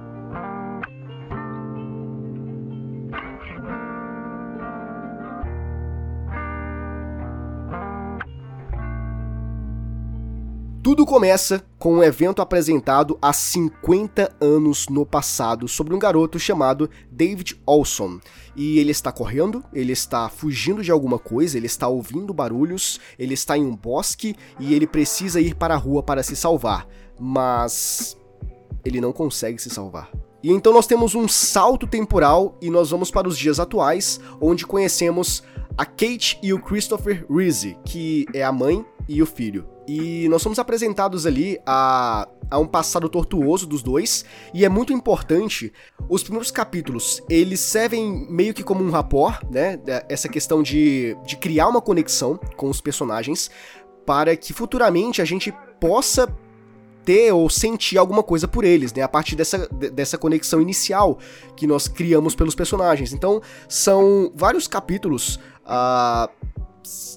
Tudo 10.96 11.08
começa 11.08 11.62
com 11.78 11.96
um 11.96 12.04
evento 12.04 12.42
apresentado 12.42 13.18
há 13.22 13.34
50 13.34 14.34
anos 14.40 14.88
no 14.88 15.06
passado 15.06 15.68
sobre 15.68 15.94
um 15.94 16.00
garoto 16.00 16.40
chamado 16.40 16.90
David 17.12 17.60
Olson. 17.68 18.18
E 18.56 18.80
ele 18.80 18.92
está 18.92 19.12
correndo, 19.12 19.62
ele 19.74 19.92
está 19.92 20.30
fugindo 20.30 20.82
de 20.82 20.92
alguma 20.92 21.20
coisa, 21.20 21.58
ele 21.58 21.66
está 21.66 21.90
ouvindo 21.90 22.34
barulhos, 22.34 22.98
ele 23.20 23.34
está 23.34 23.58
em 23.58 23.66
um 23.66 23.75
bosque 23.75 24.38
e 24.58 24.74
ele 24.74 24.88
precisa 24.88 25.42
ir 25.42 25.56
para 25.56 25.74
a 25.74 25.78
rua 25.78 26.02
para 26.02 26.24
se 26.24 26.34
salvar. 26.34 26.88
Mas 27.20 28.16
ele 28.86 29.02
não 29.02 29.12
consegue 29.12 29.62
se 29.62 29.70
salvar. 29.70 30.10
E 30.42 30.50
então 30.50 30.72
nós 30.72 30.88
temos 30.88 31.14
um 31.14 31.28
salto 31.28 31.86
temporal 31.86 32.58
e 32.62 32.70
nós 32.70 32.90
vamos 32.90 33.12
para 33.12 33.28
os 33.28 33.38
dias 33.38 33.60
atuais, 33.60 34.18
onde 34.40 34.66
conhecemos 34.66 35.44
a 35.78 35.86
Kate 35.86 36.40
e 36.42 36.54
o 36.54 36.62
Christopher 36.62 37.25
Reese, 37.30 37.78
que 37.84 38.25
é 38.34 38.46
a 38.46 38.52
mãe 38.54 38.86
e 39.10 39.22
o 39.22 39.25
filho. 39.25 39.75
E 39.88 40.27
nós 40.30 40.42
somos 40.42 40.58
apresentados 40.58 41.25
ali 41.25 41.60
a, 41.65 42.27
a 42.50 42.60
um 42.60 42.65
passado 42.65 43.08
tortuoso 43.08 43.68
dos 43.68 43.84
dois, 43.84 44.25
e 44.54 44.65
é 44.65 44.70
muito 44.70 44.92
importante, 44.92 45.72
os 46.10 46.24
primeiros 46.24 46.50
capítulos, 46.50 47.22
eles 47.30 47.60
servem 47.60 48.27
meio 48.30 48.54
que 48.54 48.63
como 48.63 48.84
um 48.84 48.89
rapport, 48.89 49.44
né, 49.50 49.80
essa 50.10 50.27
questão 50.27 50.63
de, 50.63 51.15
de 51.25 51.38
criar 51.38 51.68
uma 51.68 51.82
conexão 51.82 52.39
com 52.58 52.70
os 52.70 52.82
personagens, 52.82 53.51
para 54.06 54.36
que 54.36 54.54
futuramente 54.54 55.22
a 55.22 55.25
gente 55.25 55.54
possa 55.80 56.27
ter 57.04 57.32
ou 57.32 57.48
sentir 57.50 58.00
alguma 58.00 58.24
coisa 58.24 58.48
por 58.48 58.63
eles, 58.65 58.92
né? 58.92 59.04
A 59.04 59.08
partir 59.08 59.36
dessa, 59.36 59.68
dessa 59.68 60.18
conexão 60.18 60.60
inicial 60.60 61.20
que 61.56 61.68
nós 61.68 61.88
criamos 61.88 62.34
pelos 62.34 62.56
personagens. 62.56 63.13
Então, 63.13 63.42
são 63.70 64.32
vários 64.36 64.68
capítulos 64.68 65.39
uh, 65.63 66.27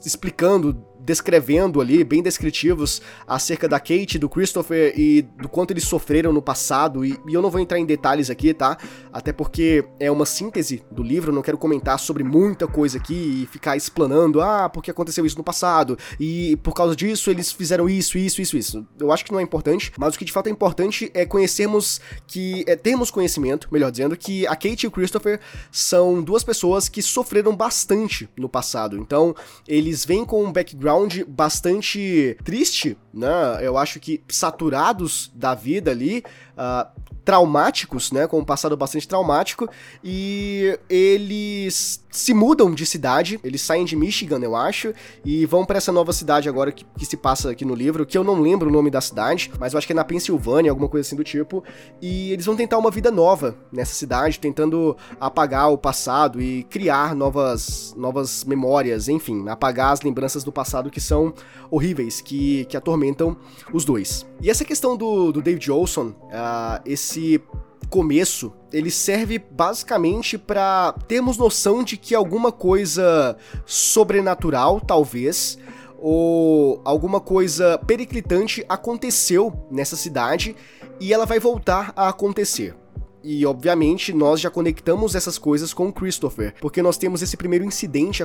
explicando 0.04 0.76
descrevendo 1.08 1.80
ali, 1.80 2.04
bem 2.04 2.22
descritivos, 2.22 3.00
acerca 3.26 3.66
da 3.66 3.80
Kate, 3.80 4.18
do 4.18 4.28
Christopher 4.28 4.92
e 4.94 5.22
do 5.22 5.48
quanto 5.48 5.70
eles 5.70 5.84
sofreram 5.84 6.34
no 6.34 6.42
passado. 6.42 7.02
E, 7.02 7.18
e, 7.26 7.32
eu 7.32 7.40
não 7.40 7.50
vou 7.50 7.58
entrar 7.58 7.78
em 7.78 7.86
detalhes 7.86 8.28
aqui, 8.28 8.52
tá? 8.52 8.76
Até 9.10 9.32
porque 9.32 9.86
é 9.98 10.10
uma 10.10 10.26
síntese 10.26 10.84
do 10.90 11.02
livro, 11.02 11.32
não 11.32 11.40
quero 11.40 11.56
comentar 11.56 11.98
sobre 11.98 12.22
muita 12.22 12.66
coisa 12.66 12.98
aqui 12.98 13.42
e 13.42 13.46
ficar 13.46 13.74
explanando, 13.74 14.42
ah, 14.42 14.68
porque 14.68 14.90
aconteceu 14.90 15.24
isso 15.24 15.38
no 15.38 15.42
passado, 15.42 15.96
e 16.20 16.56
por 16.56 16.74
causa 16.74 16.94
disso 16.94 17.30
eles 17.30 17.50
fizeram 17.50 17.88
isso, 17.88 18.18
isso, 18.18 18.42
isso, 18.42 18.58
isso. 18.58 18.86
Eu 19.00 19.10
acho 19.10 19.24
que 19.24 19.32
não 19.32 19.40
é 19.40 19.42
importante, 19.42 19.90
mas 19.96 20.14
o 20.14 20.18
que 20.18 20.26
de 20.26 20.32
fato 20.32 20.48
é 20.48 20.50
importante 20.50 21.10
é 21.14 21.24
conhecermos 21.24 22.02
que. 22.26 22.64
É, 22.66 22.76
termos 22.76 23.10
conhecimento, 23.10 23.68
melhor 23.72 23.90
dizendo, 23.90 24.14
que 24.14 24.46
a 24.46 24.54
Kate 24.54 24.84
e 24.84 24.86
o 24.86 24.90
Christopher 24.90 25.40
são 25.72 26.22
duas 26.22 26.44
pessoas 26.44 26.86
que 26.86 27.00
sofreram 27.00 27.56
bastante 27.56 28.28
no 28.36 28.48
passado. 28.48 28.98
Então, 28.98 29.34
eles 29.66 30.04
vêm 30.04 30.24
com 30.24 30.44
um 30.44 30.52
background 30.52 30.97
background 30.98 31.22
bastante 31.28 32.36
triste, 32.44 32.96
né? 33.12 33.58
Eu 33.60 33.76
acho 33.78 34.00
que 34.00 34.22
saturados 34.28 35.30
da 35.34 35.54
vida 35.54 35.90
ali, 35.90 36.24
uh, 36.58 36.88
traumáticos, 37.28 38.10
né? 38.10 38.26
Com 38.26 38.38
um 38.38 38.44
passado 38.44 38.74
bastante 38.74 39.06
traumático. 39.06 39.68
E 40.02 40.78
eles 40.88 42.02
se 42.10 42.32
mudam 42.32 42.74
de 42.74 42.86
cidade, 42.86 43.38
eles 43.44 43.60
saem 43.60 43.84
de 43.84 43.94
Michigan, 43.94 44.40
eu 44.40 44.56
acho, 44.56 44.94
e 45.24 45.44
vão 45.44 45.64
para 45.64 45.76
essa 45.76 45.92
nova 45.92 46.12
cidade 46.12 46.48
agora 46.48 46.72
que, 46.72 46.84
que, 46.96 47.04
se 47.04 47.16
passa 47.16 47.50
aqui 47.50 47.66
no 47.66 47.74
livro, 47.74 48.06
que 48.06 48.16
eu 48.16 48.24
não 48.24 48.40
lembro 48.40 48.68
o 48.68 48.72
nome 48.72 48.90
da 48.90 49.00
cidade, 49.00 49.52
mas 49.60 49.72
eu 49.72 49.78
acho 49.78 49.86
que 49.86 49.92
é 49.92 49.96
na 49.96 50.04
Pensilvânia, 50.04 50.70
alguma 50.70 50.88
coisa 50.88 51.06
assim 51.06 51.16
do 51.16 51.22
tipo. 51.22 51.62
E 52.00 52.32
eles 52.32 52.46
vão 52.46 52.56
tentar 52.56 52.78
uma 52.78 52.90
vida 52.90 53.10
nova 53.10 53.54
nessa 53.70 53.94
cidade, 53.94 54.40
tentando 54.40 54.96
apagar 55.20 55.70
o 55.70 55.76
passado 55.76 56.40
e 56.40 56.64
criar 56.64 57.14
novas, 57.14 57.94
novas 57.96 58.42
memórias, 58.44 59.06
enfim, 59.06 59.46
apagar 59.48 59.92
as 59.92 60.00
lembranças 60.00 60.42
do 60.42 60.50
passado 60.50 60.90
que 60.90 61.00
são 61.00 61.34
horríveis, 61.70 62.22
que, 62.22 62.64
que 62.64 62.76
atormentam 62.76 63.36
os 63.72 63.84
dois. 63.84 64.26
E 64.40 64.48
essa 64.48 64.64
questão 64.64 64.96
do, 64.96 65.30
do 65.30 65.42
David 65.42 65.70
Olson, 65.70 66.08
uh, 66.08 66.47
esse 66.84 67.40
começo, 67.88 68.52
ele 68.72 68.90
serve 68.90 69.38
basicamente 69.38 70.36
para 70.36 70.92
termos 71.06 71.38
noção 71.38 71.82
de 71.82 71.96
que 71.96 72.14
alguma 72.14 72.52
coisa 72.52 73.36
sobrenatural, 73.64 74.80
talvez, 74.80 75.58
ou 75.98 76.80
alguma 76.84 77.20
coisa 77.20 77.78
periclitante 77.78 78.64
aconteceu 78.68 79.66
nessa 79.70 79.96
cidade 79.96 80.54
e 81.00 81.12
ela 81.12 81.26
vai 81.26 81.40
voltar 81.40 81.92
a 81.96 82.08
acontecer. 82.08 82.74
E 83.22 83.44
obviamente 83.44 84.12
nós 84.12 84.40
já 84.40 84.50
conectamos 84.50 85.14
essas 85.14 85.38
coisas 85.38 85.74
com 85.74 85.92
Christopher, 85.92 86.54
porque 86.60 86.80
nós 86.82 86.96
temos 86.96 87.20
esse 87.20 87.36
primeiro 87.36 87.64
incidente 87.64 88.24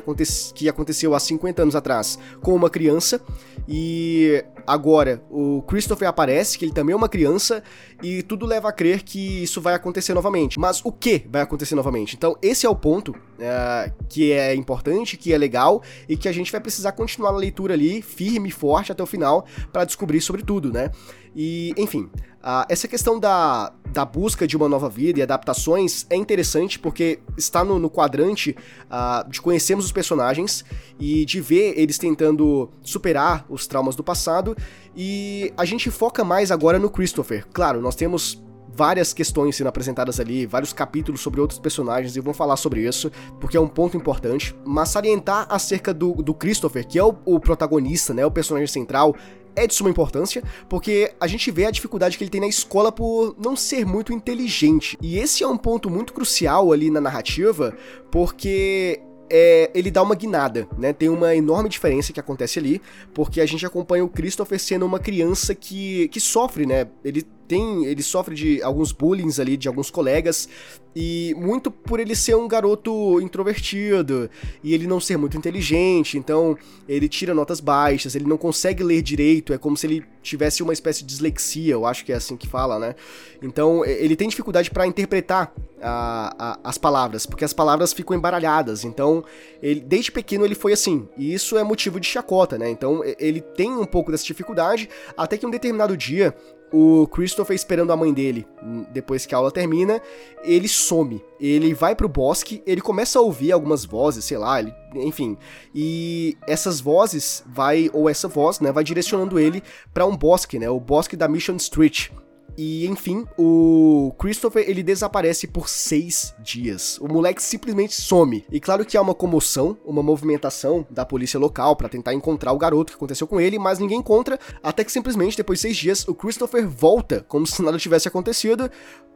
que 0.54 0.70
aconteceu 0.70 1.16
há 1.16 1.20
50 1.20 1.62
anos 1.62 1.76
atrás 1.76 2.20
com 2.42 2.54
uma 2.54 2.70
criança, 2.70 3.20
e 3.68 4.44
agora 4.68 5.24
o 5.30 5.62
Christopher 5.64 6.08
aparece, 6.08 6.58
que 6.58 6.66
ele 6.66 6.74
também 6.74 6.94
é 6.94 6.96
uma 6.96 7.10
criança, 7.10 7.64
e 8.02 8.22
tudo 8.22 8.46
leva 8.46 8.70
a 8.70 8.72
crer 8.72 9.04
que 9.04 9.44
isso 9.44 9.60
vai 9.60 9.74
acontecer 9.74 10.14
novamente. 10.14 10.60
Mas 10.60 10.82
o 10.86 10.92
que 10.92 11.26
vai 11.30 11.42
acontecer 11.42 11.76
novamente? 11.76 12.16
Então, 12.16 12.38
esse 12.42 12.66
é 12.66 12.70
o 12.70 12.76
ponto 12.76 13.16
é, 13.40 13.92
que 14.08 14.32
é 14.32 14.54
importante, 14.54 15.18
que 15.18 15.34
é 15.34 15.38
legal, 15.38 15.82
e 16.08 16.16
que 16.16 16.28
a 16.28 16.32
gente 16.32 16.52
vai 16.52 16.62
precisar 16.62 16.92
continuar 16.92 17.32
a 17.32 17.38
leitura 17.38 17.74
ali, 17.74 18.02
firme 18.02 18.50
e 18.50 18.52
forte 18.52 18.92
até 18.92 19.02
o 19.02 19.08
final, 19.08 19.46
para 19.72 19.86
descobrir 19.86 20.22
sobre 20.22 20.44
tudo, 20.44 20.72
né? 20.72 20.92
E, 21.36 21.74
enfim, 21.78 22.10
uh, 22.44 22.66
essa 22.68 22.88
questão 22.88 23.20
da, 23.20 23.72
da 23.92 24.04
busca 24.06 24.46
de 24.46 24.58
uma 24.58 24.68
nova 24.68 24.90
vida 24.90 25.20
e 25.20 25.22
adaptações 25.22 26.06
é 26.10 26.16
interessante 26.16 26.78
porque 26.78 27.20
está 27.38 27.64
no, 27.64 27.80
no 27.80 27.90
quadrante 27.90 28.56
uh, 28.86 29.30
de 29.30 29.42
conhecermos 29.42 29.86
os 29.86 29.92
personagens 29.92 30.64
e 31.00 31.26
de 31.26 31.40
ver 31.40 31.74
eles 31.78 31.98
tentando 31.98 32.70
superar 32.82 33.46
os 33.50 33.66
traumas 33.66 33.96
do 33.96 34.04
passado. 34.04 34.56
E 34.96 35.52
a 35.58 35.66
gente 35.66 35.90
foca 35.90 36.24
mais 36.24 36.52
agora 36.52 36.78
no 36.78 36.90
Christopher. 36.90 37.48
Claro, 37.52 37.82
nós 37.82 37.96
temos 37.96 38.44
várias 38.76 39.14
questões 39.14 39.56
sendo 39.56 39.68
apresentadas 39.68 40.20
ali, 40.20 40.46
vários 40.46 40.74
capítulos 40.74 41.22
sobre 41.22 41.40
outros 41.40 41.60
personagens 41.60 42.16
e 42.16 42.20
vão 42.20 42.34
falar 42.34 42.58
sobre 42.58 42.82
isso, 42.82 43.12
porque 43.40 43.56
é 43.56 43.60
um 43.60 43.68
ponto 43.68 43.96
importante. 43.96 44.56
Mas 44.66 44.90
salientar 44.90 45.46
acerca 45.50 45.94
do, 45.94 46.14
do 46.14 46.34
Christopher, 46.34 46.86
que 46.86 46.98
é 46.98 47.04
o, 47.04 47.16
o 47.26 47.40
protagonista, 47.40 48.14
né, 48.14 48.26
o 48.26 48.32
personagem 48.32 48.68
central, 48.68 49.16
é 49.56 49.68
de 49.68 49.74
suma 49.74 49.90
importância, 49.90 50.44
porque 50.68 51.14
a 51.20 51.28
gente 51.28 51.50
vê 51.52 51.66
a 51.66 51.72
dificuldade 51.72 52.18
que 52.18 52.24
ele 52.24 52.32
tem 52.32 52.42
na 52.42 52.48
escola 52.48 52.92
por 52.92 53.36
não 53.38 53.56
ser 53.56 53.86
muito 53.86 54.14
inteligente. 54.14 54.98
E 55.02 55.18
esse 55.18 55.44
é 55.44 55.48
um 55.48 55.58
ponto 55.58 55.90
muito 55.90 56.14
crucial 56.14 56.72
ali 56.72 56.90
na 56.90 57.02
narrativa, 57.02 57.76
porque 58.12 59.02
é, 59.30 59.72
ele 59.74 59.90
dá 59.90 60.02
uma 60.02 60.16
guinada, 60.16 60.68
né? 60.78 60.94
Tem 60.94 61.10
uma 61.10 61.36
enorme 61.36 61.70
diferença 61.70 62.14
que 62.14 62.20
acontece 62.20 62.60
ali, 62.60 62.82
porque 63.14 63.42
a 63.42 63.46
gente 63.46 63.66
acompanha 63.66 64.04
o 64.04 64.10
Christopher 64.10 64.60
sendo 64.60 64.86
uma 64.86 65.00
criança 65.00 65.56
que, 65.56 66.08
que 66.10 66.20
sofre, 66.20 66.66
né? 66.66 66.88
Ele 67.04 67.24
tem, 67.54 67.86
ele 67.86 68.02
sofre 68.02 68.34
de 68.34 68.64
alguns 68.64 68.92
bullying 68.92 69.30
ali 69.40 69.56
de 69.56 69.68
alguns 69.68 69.92
colegas 69.92 70.50
e 70.96 71.36
muito 71.38 71.70
por 71.70 72.00
ele 72.00 72.16
ser 72.16 72.36
um 72.36 72.48
garoto 72.48 73.22
introvertido 73.22 74.28
e 74.64 74.74
ele 74.74 74.88
não 74.88 75.00
ser 75.00 75.18
muito 75.18 75.38
inteligente, 75.38 76.18
então 76.18 76.58
ele 76.90 77.08
tira 77.08 77.32
notas 77.32 77.60
baixas, 77.60 78.16
ele 78.16 78.26
não 78.26 78.38
consegue 78.38 78.84
ler 78.84 79.04
direito, 79.04 79.54
é 79.54 79.58
como 79.60 79.78
se 79.78 79.86
ele 79.86 80.04
tivesse 80.24 80.64
uma 80.64 80.74
espécie 80.74 81.02
de 81.02 81.08
dislexia, 81.08 81.74
eu 81.74 81.86
acho 81.86 82.04
que 82.04 82.12
é 82.12 82.16
assim 82.16 82.36
que 82.36 82.48
fala, 82.48 82.80
né? 82.80 82.96
Então 83.40 83.86
ele 83.86 84.16
tem 84.16 84.28
dificuldade 84.28 84.72
para 84.72 84.88
interpretar 84.88 85.54
a, 85.80 86.36
a, 86.40 86.60
as 86.64 86.78
palavras, 86.78 87.26
porque 87.28 87.46
as 87.46 87.54
palavras 87.54 87.94
ficam 87.94 88.16
embaralhadas, 88.16 88.84
então 88.84 89.24
ele, 89.62 89.80
desde 89.80 90.12
pequeno 90.12 90.44
ele 90.44 90.56
foi 90.56 90.74
assim, 90.74 91.08
e 91.16 91.34
isso 91.34 91.56
é 91.56 91.64
motivo 91.64 92.00
de 92.00 92.08
chacota, 92.08 92.58
né? 92.58 92.70
Então 92.70 93.04
ele 93.20 93.42
tem 93.42 93.72
um 93.72 93.86
pouco 93.86 94.12
dessa 94.12 94.26
dificuldade, 94.26 94.90
até 95.16 95.38
que 95.38 95.46
um 95.46 95.52
determinado 95.52 95.96
dia 95.96 96.36
o 96.74 97.06
Christopher 97.06 97.56
esperando 97.56 97.94
a 97.94 97.96
mãe 97.96 98.12
dele, 98.12 98.48
hum, 98.64 98.84
depois 98.92 99.28
que 99.28 99.36
a 99.36 99.38
aula 99.38 99.52
termina, 99.52 100.02
ele 100.44 100.68
some. 100.68 101.24
Ele 101.40 101.72
vai 101.72 101.96
pro 101.96 102.10
bosque, 102.10 102.64
ele 102.66 102.82
começa 102.82 103.20
a 103.20 103.22
ouvir 103.22 103.52
algumas 103.52 103.86
vozes, 103.86 104.26
sei 104.26 104.40
lá, 104.40 104.60
ele, 104.60 104.74
enfim. 104.96 105.38
E 105.74 106.36
essas 106.48 106.82
vozes 106.82 107.44
vai 107.46 107.92
ou 107.94 108.10
essa 108.10 108.28
voz, 108.28 108.60
né, 108.60 108.72
vai 108.72 108.84
direcionando 108.84 109.40
ele 109.40 109.62
para 109.94 110.08
um 110.08 110.18
bosque, 110.18 110.58
né, 110.58 110.68
o 110.68 110.80
bosque 110.80 111.16
da 111.16 111.28
Mission 111.28 111.58
Street. 111.58 112.10
E 112.58 112.86
enfim, 112.88 113.26
o 113.38 114.14
Christopher 114.18 114.70
ele 114.70 114.84
desaparece 114.84 115.48
por 115.48 115.68
seis 115.68 116.34
dias. 116.40 116.98
O 117.00 117.08
moleque 117.08 117.42
simplesmente 117.42 117.94
some. 117.94 118.46
E 118.52 118.60
claro 118.60 118.86
que 118.86 118.98
há 118.98 119.02
uma 119.02 119.16
comoção, 119.16 119.78
uma 119.84 120.04
movimentação 120.04 120.86
da 120.90 121.06
polícia 121.06 121.40
local 121.40 121.76
para 121.76 121.90
tentar 121.90 122.14
encontrar 122.14 122.52
o 122.52 122.58
garoto 122.58 122.92
que 122.92 122.98
aconteceu 122.98 123.28
com 123.28 123.40
ele, 123.40 123.58
mas 123.58 123.80
ninguém 123.80 124.00
encontra. 124.00 124.40
Até 124.62 124.84
que 124.84 124.92
simplesmente 124.92 125.38
depois 125.38 125.60
de 125.60 125.64
seis 125.64 125.78
dias 125.78 126.08
o 126.08 126.14
Christopher 126.14 126.68
volta 126.68 127.26
como 127.28 127.48
se 127.48 127.62
nada 127.62 127.78
tivesse 127.78 128.08
acontecido. 128.08 128.70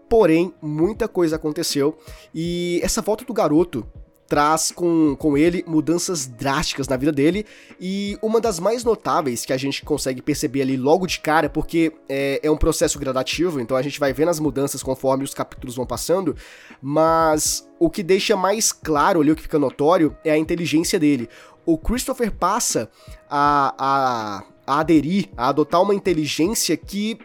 Porém, 0.09 0.53
muita 0.61 1.07
coisa 1.07 1.35
aconteceu. 1.35 1.97
E 2.33 2.79
essa 2.81 3.01
volta 3.01 3.25
do 3.25 3.33
garoto 3.33 3.85
traz 4.27 4.71
com, 4.71 5.15
com 5.15 5.37
ele 5.37 5.63
mudanças 5.65 6.25
drásticas 6.25 6.87
na 6.87 6.97
vida 6.97 7.11
dele 7.11 7.45
e 7.79 8.17
uma 8.21 8.41
das 8.41 8.59
mais 8.59 8.83
notáveis 8.83 9.45
que 9.45 9.53
a 9.53 9.57
gente 9.57 9.83
consegue 9.83 10.21
perceber 10.21 10.61
ali 10.61 10.75
logo 10.75 11.07
de 11.07 11.19
cara, 11.19 11.49
porque 11.49 11.93
é, 12.09 12.39
é 12.43 12.51
um 12.51 12.57
processo 12.57 12.99
gradativo, 12.99 13.59
então 13.59 13.77
a 13.77 13.81
gente 13.81 13.99
vai 13.99 14.11
vendo 14.11 14.29
as 14.29 14.39
mudanças 14.39 14.83
conforme 14.83 15.23
os 15.23 15.33
capítulos 15.33 15.75
vão 15.75 15.85
passando, 15.85 16.35
mas 16.81 17.67
o 17.79 17.89
que 17.89 18.03
deixa 18.03 18.35
mais 18.35 18.71
claro 18.71 19.21
ali, 19.21 19.31
o 19.31 19.35
que 19.35 19.41
fica 19.41 19.59
notório, 19.59 20.15
é 20.23 20.31
a 20.31 20.37
inteligência 20.37 20.99
dele. 20.99 21.29
O 21.65 21.77
Christopher 21.77 22.31
passa 22.31 22.89
a, 23.29 23.73
a, 23.77 24.43
a 24.65 24.79
aderir, 24.79 25.29
a 25.35 25.49
adotar 25.49 25.81
uma 25.81 25.95
inteligência 25.95 26.75
que 26.75 27.17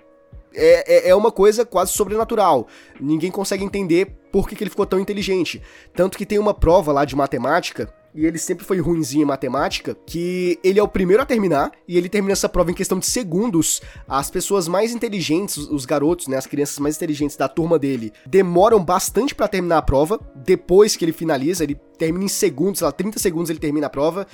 é, 0.54 1.08
é, 1.08 1.08
é 1.10 1.14
uma 1.14 1.30
coisa 1.30 1.64
quase 1.64 1.92
sobrenatural. 1.92 2.66
Ninguém 3.00 3.30
consegue 3.30 3.64
entender 3.64 4.16
por 4.30 4.48
que, 4.48 4.56
que 4.56 4.64
ele 4.64 4.70
ficou 4.70 4.86
tão 4.86 5.00
inteligente. 5.00 5.62
Tanto 5.94 6.16
que 6.16 6.26
tem 6.26 6.38
uma 6.38 6.54
prova 6.54 6.92
lá 6.92 7.04
de 7.04 7.14
matemática 7.14 7.92
e 8.14 8.26
ele 8.26 8.38
sempre 8.38 8.64
foi 8.64 8.78
ruinzinho 8.78 9.22
em 9.22 9.26
matemática, 9.26 9.96
que 10.06 10.58
ele 10.62 10.78
é 10.78 10.82
o 10.82 10.88
primeiro 10.88 11.22
a 11.22 11.26
terminar, 11.26 11.72
e 11.88 11.96
ele 11.96 12.08
termina 12.08 12.32
essa 12.32 12.48
prova 12.48 12.70
em 12.70 12.74
questão 12.74 12.98
de 12.98 13.06
segundos. 13.06 13.80
As 14.06 14.30
pessoas 14.30 14.68
mais 14.68 14.92
inteligentes, 14.92 15.56
os 15.56 15.86
garotos, 15.86 16.28
né, 16.28 16.36
as 16.36 16.46
crianças 16.46 16.78
mais 16.78 16.96
inteligentes 16.96 17.36
da 17.36 17.48
turma 17.48 17.78
dele, 17.78 18.12
demoram 18.26 18.84
bastante 18.84 19.34
para 19.34 19.48
terminar 19.48 19.78
a 19.78 19.82
prova, 19.82 20.20
depois 20.36 20.94
que 20.94 21.04
ele 21.04 21.12
finaliza, 21.12 21.64
ele 21.64 21.80
termina 21.98 22.24
em 22.24 22.28
segundos, 22.28 22.80
sei 22.80 22.86
lá, 22.86 22.92
30 22.92 23.18
segundos 23.18 23.48
ele 23.48 23.58
termina 23.58 23.86
a 23.86 23.90
prova 23.90 24.26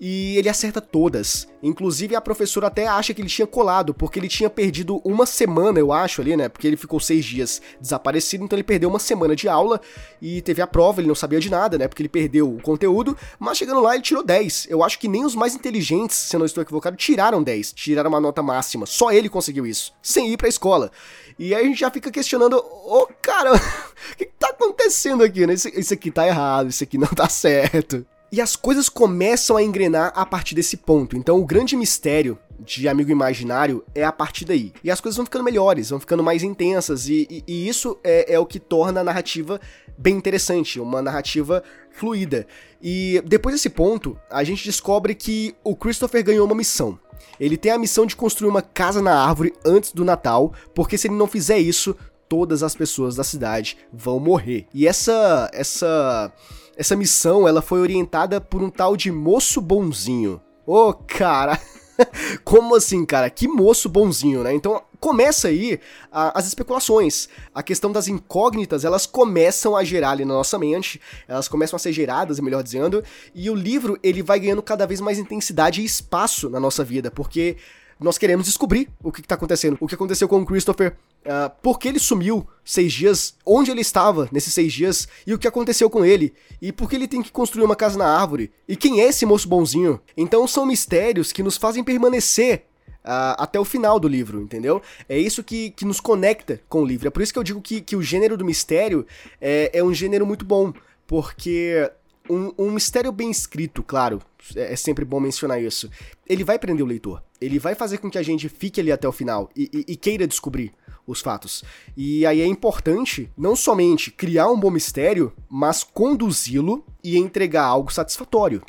e 0.00 0.36
ele 0.36 0.48
acerta 0.48 0.80
todas. 0.80 1.48
Inclusive 1.62 2.14
a 2.14 2.20
professora 2.20 2.66
até 2.66 2.86
acha 2.86 3.14
que 3.14 3.20
ele 3.20 3.28
tinha 3.28 3.46
colado, 3.46 3.94
porque 3.94 4.18
ele 4.18 4.28
tinha 4.28 4.48
perdido 4.48 5.00
uma 5.04 5.26
semana, 5.26 5.78
eu 5.78 5.92
acho, 5.92 6.20
ali, 6.20 6.36
né? 6.36 6.48
Porque 6.48 6.66
ele 6.66 6.76
ficou 6.76 7.00
seis 7.00 7.24
dias 7.24 7.62
desaparecido, 7.80 8.44
então 8.44 8.56
ele 8.56 8.62
perdeu 8.62 8.88
uma 8.88 8.98
semana 8.98 9.34
de 9.34 9.48
aula 9.48 9.80
e 10.20 10.42
teve 10.42 10.60
a 10.60 10.66
prova, 10.66 11.00
ele 11.00 11.08
não 11.08 11.14
sabia 11.14 11.40
de 11.40 11.50
nada, 11.50 11.78
né? 11.78 11.88
Porque 11.88 12.02
ele 12.02 12.08
perdeu 12.08 12.52
o 12.52 12.60
conteúdo, 12.60 13.16
mas 13.38 13.58
chegando 13.58 13.80
lá 13.80 13.94
ele 13.94 14.02
tirou 14.02 14.22
10. 14.22 14.66
Eu 14.68 14.84
acho 14.84 14.98
que 14.98 15.08
nem 15.08 15.24
os 15.24 15.34
mais 15.34 15.54
inteligentes, 15.54 16.16
se 16.16 16.36
eu 16.36 16.38
não 16.38 16.46
estou 16.46 16.62
equivocado, 16.62 16.96
tiraram 16.96 17.42
10, 17.42 17.72
tiraram 17.72 18.10
uma 18.10 18.20
nota 18.20 18.42
máxima. 18.42 18.86
Só 18.86 19.10
ele 19.10 19.28
conseguiu 19.28 19.66
isso, 19.66 19.94
sem 20.02 20.30
ir 20.32 20.36
pra 20.36 20.48
escola. 20.48 20.90
E 21.38 21.54
aí 21.54 21.64
a 21.64 21.66
gente 21.66 21.80
já 21.80 21.90
fica 21.90 22.10
questionando, 22.10 22.56
ô 22.56 23.02
oh, 23.02 23.08
cara, 23.20 23.52
o 24.12 24.16
que, 24.16 24.26
tá 24.38 24.48
acontecendo 24.48 25.22
aqui, 25.22 25.46
né? 25.46 25.54
Isso, 25.54 25.68
isso 25.68 25.94
aqui 25.94 26.10
tá 26.10 26.26
errado, 26.26 26.68
isso 26.68 26.84
aqui 26.84 26.98
não 26.98 27.08
tá 27.08 27.28
certo. 27.28 28.06
E 28.30 28.40
as 28.40 28.56
coisas 28.56 28.88
começam 28.88 29.56
a 29.56 29.62
engrenar 29.62 30.12
a 30.14 30.26
partir 30.26 30.54
desse 30.54 30.76
ponto. 30.76 31.16
Então, 31.16 31.38
o 31.38 31.44
grande 31.44 31.76
mistério 31.76 32.38
de 32.58 32.88
Amigo 32.88 33.10
Imaginário 33.10 33.84
é 33.94 34.04
a 34.04 34.12
partir 34.12 34.44
daí. 34.44 34.72
E 34.82 34.90
as 34.90 35.00
coisas 35.00 35.16
vão 35.16 35.26
ficando 35.26 35.44
melhores, 35.44 35.90
vão 35.90 36.00
ficando 36.00 36.22
mais 36.22 36.42
intensas, 36.42 37.08
e, 37.08 37.26
e, 37.30 37.44
e 37.46 37.68
isso 37.68 37.98
é, 38.02 38.34
é 38.34 38.38
o 38.38 38.46
que 38.46 38.58
torna 38.58 39.00
a 39.00 39.04
narrativa 39.04 39.60
bem 39.96 40.16
interessante, 40.16 40.80
uma 40.80 41.00
narrativa 41.00 41.62
fluida. 41.90 42.46
E 42.82 43.22
depois 43.24 43.54
desse 43.54 43.70
ponto, 43.70 44.18
a 44.30 44.44
gente 44.44 44.64
descobre 44.64 45.14
que 45.14 45.54
o 45.62 45.74
Christopher 45.74 46.24
ganhou 46.24 46.46
uma 46.46 46.54
missão. 46.54 46.98
Ele 47.38 47.56
tem 47.56 47.72
a 47.72 47.78
missão 47.78 48.06
de 48.06 48.16
construir 48.16 48.48
uma 48.48 48.62
casa 48.62 49.02
na 49.02 49.14
árvore 49.14 49.54
antes 49.64 49.92
do 49.92 50.04
Natal, 50.04 50.52
porque 50.74 50.98
se 50.98 51.08
ele 51.08 51.14
não 51.14 51.26
fizer 51.26 51.58
isso, 51.58 51.96
todas 52.28 52.62
as 52.62 52.74
pessoas 52.74 53.16
da 53.16 53.24
cidade 53.24 53.76
vão 53.92 54.18
morrer. 54.18 54.66
E 54.72 54.86
essa 54.86 55.50
essa 55.52 56.32
essa 56.76 56.94
missão 56.94 57.48
ela 57.48 57.62
foi 57.62 57.80
orientada 57.80 58.40
por 58.40 58.62
um 58.62 58.70
tal 58.70 58.96
de 58.96 59.10
moço 59.10 59.60
bonzinho. 59.60 60.40
Ô, 60.66 60.90
oh, 60.90 60.94
cara, 60.94 61.58
como 62.44 62.74
assim, 62.74 63.04
cara? 63.04 63.30
Que 63.30 63.48
moço 63.48 63.88
bonzinho, 63.88 64.42
né? 64.42 64.54
Então 64.54 64.82
começa 65.00 65.48
aí 65.48 65.80
a, 66.10 66.38
as 66.38 66.46
especulações. 66.46 67.28
A 67.54 67.62
questão 67.62 67.90
das 67.90 68.08
incógnitas, 68.08 68.84
elas 68.84 69.06
começam 69.06 69.76
a 69.76 69.84
gerar 69.84 70.10
ali 70.10 70.24
na 70.24 70.34
nossa 70.34 70.58
mente, 70.58 71.00
elas 71.26 71.48
começam 71.48 71.76
a 71.76 71.80
ser 71.80 71.92
geradas, 71.92 72.40
melhor 72.40 72.62
dizendo, 72.62 73.02
e 73.34 73.48
o 73.48 73.54
livro 73.54 73.98
ele 74.02 74.22
vai 74.22 74.38
ganhando 74.38 74.62
cada 74.62 74.86
vez 74.86 75.00
mais 75.00 75.18
intensidade 75.18 75.80
e 75.80 75.84
espaço 75.84 76.50
na 76.50 76.60
nossa 76.60 76.84
vida, 76.84 77.10
porque 77.10 77.56
nós 77.98 78.18
queremos 78.18 78.46
descobrir 78.46 78.88
o 79.02 79.10
que 79.10 79.20
está 79.20 79.34
acontecendo. 79.34 79.76
O 79.80 79.86
que 79.86 79.94
aconteceu 79.94 80.28
com 80.28 80.40
o 80.40 80.46
Christopher, 80.46 80.96
uh, 81.24 81.50
por 81.62 81.78
que 81.78 81.88
ele 81.88 81.98
sumiu 81.98 82.46
seis 82.64 82.92
dias, 82.92 83.34
onde 83.44 83.70
ele 83.70 83.80
estava 83.80 84.28
nesses 84.30 84.52
seis 84.52 84.72
dias 84.72 85.08
e 85.26 85.32
o 85.32 85.38
que 85.38 85.48
aconteceu 85.48 85.88
com 85.88 86.04
ele. 86.04 86.34
E 86.60 86.72
por 86.72 86.88
que 86.88 86.96
ele 86.96 87.08
tem 87.08 87.22
que 87.22 87.32
construir 87.32 87.64
uma 87.64 87.76
casa 87.76 87.98
na 87.98 88.06
árvore. 88.06 88.52
E 88.68 88.76
quem 88.76 89.00
é 89.00 89.08
esse 89.08 89.24
moço 89.24 89.48
bonzinho? 89.48 90.00
Então 90.16 90.46
são 90.46 90.66
mistérios 90.66 91.32
que 91.32 91.42
nos 91.42 91.56
fazem 91.56 91.82
permanecer 91.82 92.64
Uh, 93.06 93.38
até 93.38 93.60
o 93.60 93.64
final 93.64 94.00
do 94.00 94.08
livro, 94.08 94.42
entendeu? 94.42 94.82
É 95.08 95.16
isso 95.16 95.44
que, 95.44 95.70
que 95.70 95.84
nos 95.84 96.00
conecta 96.00 96.60
com 96.68 96.82
o 96.82 96.84
livro. 96.84 97.06
É 97.06 97.10
por 97.12 97.22
isso 97.22 97.32
que 97.32 97.38
eu 97.38 97.44
digo 97.44 97.62
que, 97.62 97.80
que 97.80 97.94
o 97.94 98.02
gênero 98.02 98.36
do 98.36 98.44
mistério 98.44 99.06
é, 99.40 99.70
é 99.72 99.80
um 99.80 99.94
gênero 99.94 100.26
muito 100.26 100.44
bom, 100.44 100.72
porque 101.06 101.88
um, 102.28 102.52
um 102.58 102.70
mistério 102.72 103.12
bem 103.12 103.30
escrito, 103.30 103.80
claro, 103.80 104.20
é, 104.56 104.72
é 104.72 104.76
sempre 104.76 105.04
bom 105.04 105.20
mencionar 105.20 105.62
isso, 105.62 105.88
ele 106.26 106.42
vai 106.42 106.58
prender 106.58 106.84
o 106.84 106.88
leitor. 106.88 107.22
Ele 107.40 107.58
vai 107.58 107.74
fazer 107.74 107.98
com 107.98 108.10
que 108.10 108.18
a 108.18 108.22
gente 108.22 108.48
fique 108.48 108.80
ali 108.80 108.90
até 108.90 109.06
o 109.08 109.12
final 109.12 109.50
e, 109.54 109.70
e, 109.72 109.92
e 109.92 109.96
queira 109.96 110.26
descobrir 110.26 110.72
os 111.06 111.20
fatos. 111.20 111.62
E 111.96 112.26
aí 112.26 112.40
é 112.40 112.46
importante 112.46 113.30
não 113.36 113.54
somente 113.54 114.10
criar 114.10 114.48
um 114.48 114.58
bom 114.58 114.70
mistério, 114.70 115.32
mas 115.48 115.84
conduzi-lo 115.84 116.84
e 117.02 117.16
entregar 117.16 117.64
algo 117.64 117.92
satisfatório. 117.92 118.62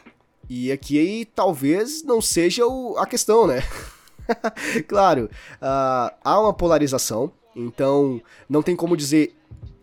E 0.50 0.72
aqui 0.72 1.00
aí 1.00 1.26
talvez 1.26 2.04
não 2.04 2.22
seja 2.22 2.66
o, 2.66 2.98
a 2.98 3.06
questão, 3.06 3.48
né? 3.48 3.64
claro, 4.88 5.30
uh, 5.56 6.16
há 6.24 6.40
uma 6.40 6.54
polarização, 6.54 7.32
então 7.56 8.22
não 8.48 8.62
tem 8.62 8.76
como 8.76 8.96
dizer 8.96 9.37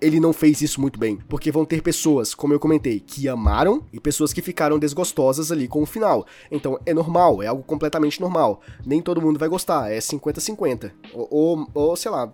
ele 0.05 0.21
não 0.21 0.33
fez 0.33 0.61
isso 0.61 0.81
muito 0.81 0.99
bem. 0.99 1.19
Porque 1.29 1.51
vão 1.51 1.65
ter 1.65 1.83
pessoas, 1.83 2.35
como 2.35 2.53
eu 2.53 2.61
comentei, 2.61 3.01
que 3.01 3.29
amaram 3.29 3.83
e 3.93 3.99
pessoas 3.99 4.33
que 4.33 4.43
ficaram 4.43 4.79
desgostosas 4.79 5.51
ali 5.51 5.67
com 5.67 5.83
o 5.83 5.87
final. 5.87 6.27
Então 6.51 6.79
é 6.85 6.93
normal, 6.93 7.43
é 7.43 7.47
algo 7.47 7.63
completamente 7.63 8.21
normal. 8.21 8.61
Nem 8.85 9.01
todo 9.01 9.23
mundo 9.23 9.39
vai 9.39 9.49
gostar, 9.49 9.91
é 9.91 9.99
50-50. 9.99 10.93
Ou, 11.13 11.29
ou, 11.31 11.69
ou, 11.75 11.97
sei 11.97 12.11
lá. 12.11 12.33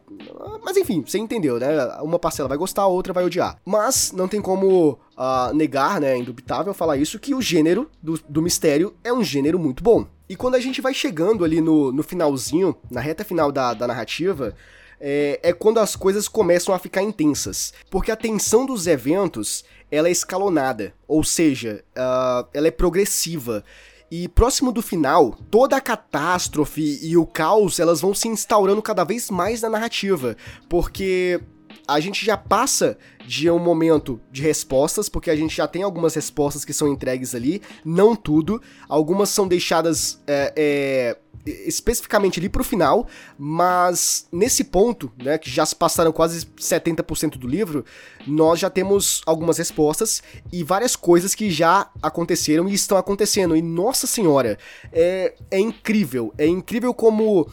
Mas 0.65 0.77
enfim, 0.77 1.03
você 1.07 1.19
entendeu, 1.19 1.59
né? 1.59 1.69
Uma 2.03 2.19
parcela 2.19 2.49
vai 2.49 2.59
gostar, 2.59 2.83
a 2.83 2.87
outra 2.89 3.13
vai 3.13 3.25
odiar. 3.25 3.57
Mas 3.65 4.13
não 4.13 4.27
tem 4.27 4.41
como 4.41 4.99
uh, 5.17 5.55
negar, 5.55 6.01
né? 6.01 6.13
É 6.13 6.17
indubitável 6.17 6.75
falar 6.75 6.97
isso, 6.97 7.19
que 7.19 7.35
o 7.35 7.41
gênero 7.41 7.89
do, 8.03 8.21
do 8.29 8.43
mistério 8.43 8.95
é 9.05 9.13
um 9.13 9.23
gênero 9.23 9.59
muito 9.59 9.83
bom. 9.83 10.07
E 10.29 10.37
quando 10.37 10.55
a 10.55 10.61
gente 10.61 10.81
vai 10.81 10.95
chegando 10.95 11.45
ali 11.45 11.61
no, 11.61 11.91
no 11.91 12.03
finalzinho, 12.03 12.77
na 12.91 13.01
reta 13.01 13.25
final 13.25 13.51
da, 13.51 13.75
da 13.75 13.87
narrativa, 13.87 14.55
é, 15.01 15.41
é 15.43 15.53
quando 15.53 15.79
as 15.79 15.97
coisas 15.97 16.29
começam 16.29 16.75
a 16.75 16.79
ficar 16.79 17.03
intensas. 17.03 17.73
Porque 17.91 18.11
a 18.11 18.17
tensão 18.17 18.67
dos 18.67 18.87
eventos 18.87 19.65
ela 19.91 20.09
é 20.09 20.13
escalonada, 20.13 20.95
ou 21.09 21.25
seja, 21.25 21.85
uh, 21.97 22.47
ela 22.55 22.69
é 22.69 22.71
progressiva. 22.71 23.65
E 24.11 24.29
próximo 24.29 24.73
do 24.73 24.83
final, 24.83 25.39
toda 25.51 25.77
a 25.77 25.81
catástrofe 25.81 26.99
e 27.03 27.17
o 27.17 27.25
caos 27.27 27.79
elas 27.79 28.01
vão 28.01 28.13
se 28.13 28.29
instaurando 28.29 28.83
cada 28.83 29.05
vez 29.05 29.31
mais 29.31 29.63
na 29.63 29.71
narrativa, 29.71 30.37
porque 30.69 31.41
a 31.87 32.01
gente 32.01 32.25
já 32.25 32.37
passa 32.37 32.99
de 33.31 33.49
um 33.49 33.61
momento 33.61 34.21
de 34.29 34.43
respostas, 34.43 35.09
porque 35.09 35.31
a 35.31 35.37
gente 35.37 35.57
já 35.57 35.69
tem 35.69 35.85
algumas 35.85 36.17
respostas 36.17 36.65
que 36.65 36.73
são 36.73 36.89
entregues 36.89 37.33
ali, 37.33 37.63
não 37.85 38.17
tudo, 38.17 38.61
algumas 38.89 39.29
são 39.29 39.47
deixadas 39.47 40.21
é, 40.27 40.53
é, 40.57 41.17
especificamente 41.65 42.41
ali 42.41 42.49
pro 42.49 42.65
final, 42.65 43.07
mas 43.39 44.27
nesse 44.33 44.65
ponto, 44.65 45.13
né, 45.17 45.39
que 45.39 45.49
já 45.49 45.65
se 45.65 45.77
passaram 45.77 46.11
quase 46.11 46.45
70% 46.45 47.39
do 47.39 47.47
livro, 47.47 47.85
nós 48.27 48.59
já 48.59 48.69
temos 48.69 49.23
algumas 49.25 49.59
respostas 49.59 50.25
e 50.53 50.65
várias 50.65 50.97
coisas 50.97 51.33
que 51.33 51.53
já 51.53 51.89
aconteceram 52.03 52.69
e 52.69 52.75
estão 52.75 52.99
acontecendo, 52.99 53.55
e 53.55 53.63
nossa 53.63 54.09
senhora, 54.09 54.59
é, 54.93 55.37
é 55.53 55.61
incrível, 55.61 56.35
é 56.37 56.49
incrível 56.49 56.93
como 56.93 57.49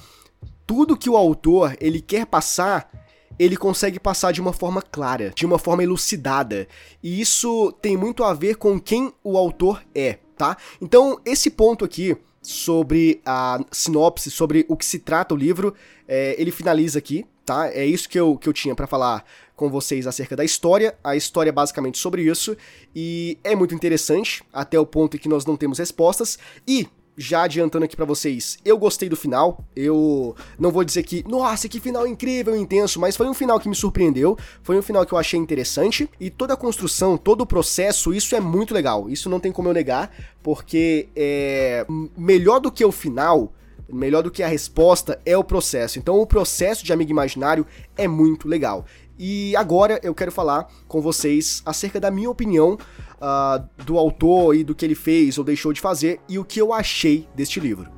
tudo 0.66 0.98
que 0.98 1.08
o 1.08 1.16
autor 1.16 1.78
ele 1.80 2.02
quer 2.02 2.26
passar 2.26 2.90
ele 3.40 3.58
consegue 3.58 4.00
passar 4.00 4.32
de 4.32 4.42
uma 4.42 4.54
forma 4.54 4.82
clara, 4.82 5.32
de 5.36 5.46
uma 5.46 5.60
forma 5.60 5.84
elucidada. 5.84 6.68
E 7.02 7.20
isso 7.22 7.72
tem 7.82 7.96
muito 7.96 8.24
a 8.24 8.34
ver 8.34 8.56
com 8.56 8.80
quem 8.80 9.14
o 9.24 9.38
autor 9.38 9.84
é, 9.94 10.20
tá? 10.38 10.58
Então, 10.82 11.20
esse 11.26 11.50
ponto 11.50 11.86
aqui 11.86 12.18
sobre 12.42 13.22
a 13.26 13.60
sinopse, 13.72 14.32
sobre 14.32 14.66
o 14.70 14.78
que 14.78 14.86
se 14.86 15.00
trata 15.00 15.34
o 15.34 15.38
livro, 15.38 15.74
é, 16.08 16.36
ele 16.40 16.52
finaliza 16.52 16.98
aqui, 16.98 17.26
tá? 17.46 17.68
É 17.70 17.86
isso 17.86 18.08
que 18.08 18.20
eu, 18.20 18.38
que 18.38 18.48
eu 18.48 18.54
tinha 18.54 18.76
para 18.76 18.88
falar 18.88 19.26
com 19.56 19.70
vocês 19.70 20.08
acerca 20.08 20.36
da 20.36 20.46
história. 20.46 20.98
A 21.04 21.16
história 21.16 21.50
é 21.50 21.52
basicamente 21.52 21.98
sobre 21.98 22.22
isso 22.22 22.56
e 22.96 23.38
é 23.44 23.56
muito 23.56 23.76
interessante 23.76 24.44
até 24.54 24.80
o 24.80 24.86
ponto 24.86 25.18
em 25.18 25.20
que 25.20 25.28
nós 25.28 25.46
não 25.46 25.58
temos 25.58 25.80
respostas 25.80 26.38
e 26.66 26.88
já 27.18 27.44
adiantando 27.44 27.84
aqui 27.84 27.96
para 27.96 28.06
vocês, 28.06 28.60
eu 28.64 28.78
gostei 28.78 29.10
do 29.10 29.16
final. 29.16 29.66
Eu 29.76 30.36
não 30.60 30.72
vou 30.72 30.84
dizer 30.84 31.02
que, 31.04 31.24
nossa, 31.28 31.68
que 31.68 31.80
final 31.80 32.06
incrível, 32.06 32.56
intenso, 32.56 33.00
mas 33.00 33.18
foi 33.18 33.28
um 33.28 33.34
final 33.34 33.60
que 33.60 33.68
me 33.68 33.76
surpreendeu, 33.76 34.38
foi 34.62 34.78
um 34.78 34.82
final 34.82 35.06
que 35.06 35.14
eu 35.14 35.18
achei 35.18 35.40
interessante 35.40 36.08
e 36.20 36.30
toda 36.30 36.54
a 36.54 36.58
construção, 36.58 37.18
todo 37.18 37.42
o 37.42 37.46
processo, 37.46 38.14
isso 38.14 38.36
é 38.36 38.40
muito 38.40 38.74
legal. 38.74 39.10
Isso 39.10 39.30
não 39.30 39.40
tem 39.40 39.52
como 39.52 39.70
eu 39.70 39.74
negar, 39.74 40.12
porque 40.44 41.10
é 41.16 41.86
melhor 42.16 42.60
do 42.60 42.72
que 42.72 42.86
o 42.86 42.92
final, 42.92 43.52
melhor 43.90 44.22
do 44.22 44.30
que 44.30 44.44
a 44.44 44.48
resposta 44.48 45.20
é 45.26 45.36
o 45.36 45.44
processo. 45.44 45.98
Então 45.98 46.20
o 46.20 46.28
processo 46.28 46.86
de 46.86 46.94
Amigo 46.94 47.12
Imaginário 47.12 47.66
é 47.98 48.08
muito 48.08 48.48
legal. 48.48 48.86
E 49.18 49.56
agora 49.56 50.00
eu 50.04 50.14
quero 50.14 50.32
falar 50.32 50.68
com 50.88 51.02
vocês 51.02 51.62
acerca 51.66 52.00
da 52.00 52.12
minha 52.12 52.30
opinião 52.30 52.74
uh, 52.74 53.84
do 53.84 53.98
autor 53.98 54.56
e 54.56 54.64
do 54.64 54.76
que 54.76 54.86
ele 54.86 54.96
fez 54.96 55.38
ou 55.38 55.44
deixou 55.44 55.74
de 55.74 55.82
fazer 55.82 56.20
e 56.30 56.38
o 56.38 56.46
que 56.46 56.62
eu 56.62 56.72
achei 56.72 57.28
deste 57.34 57.60
livro. 57.60 57.90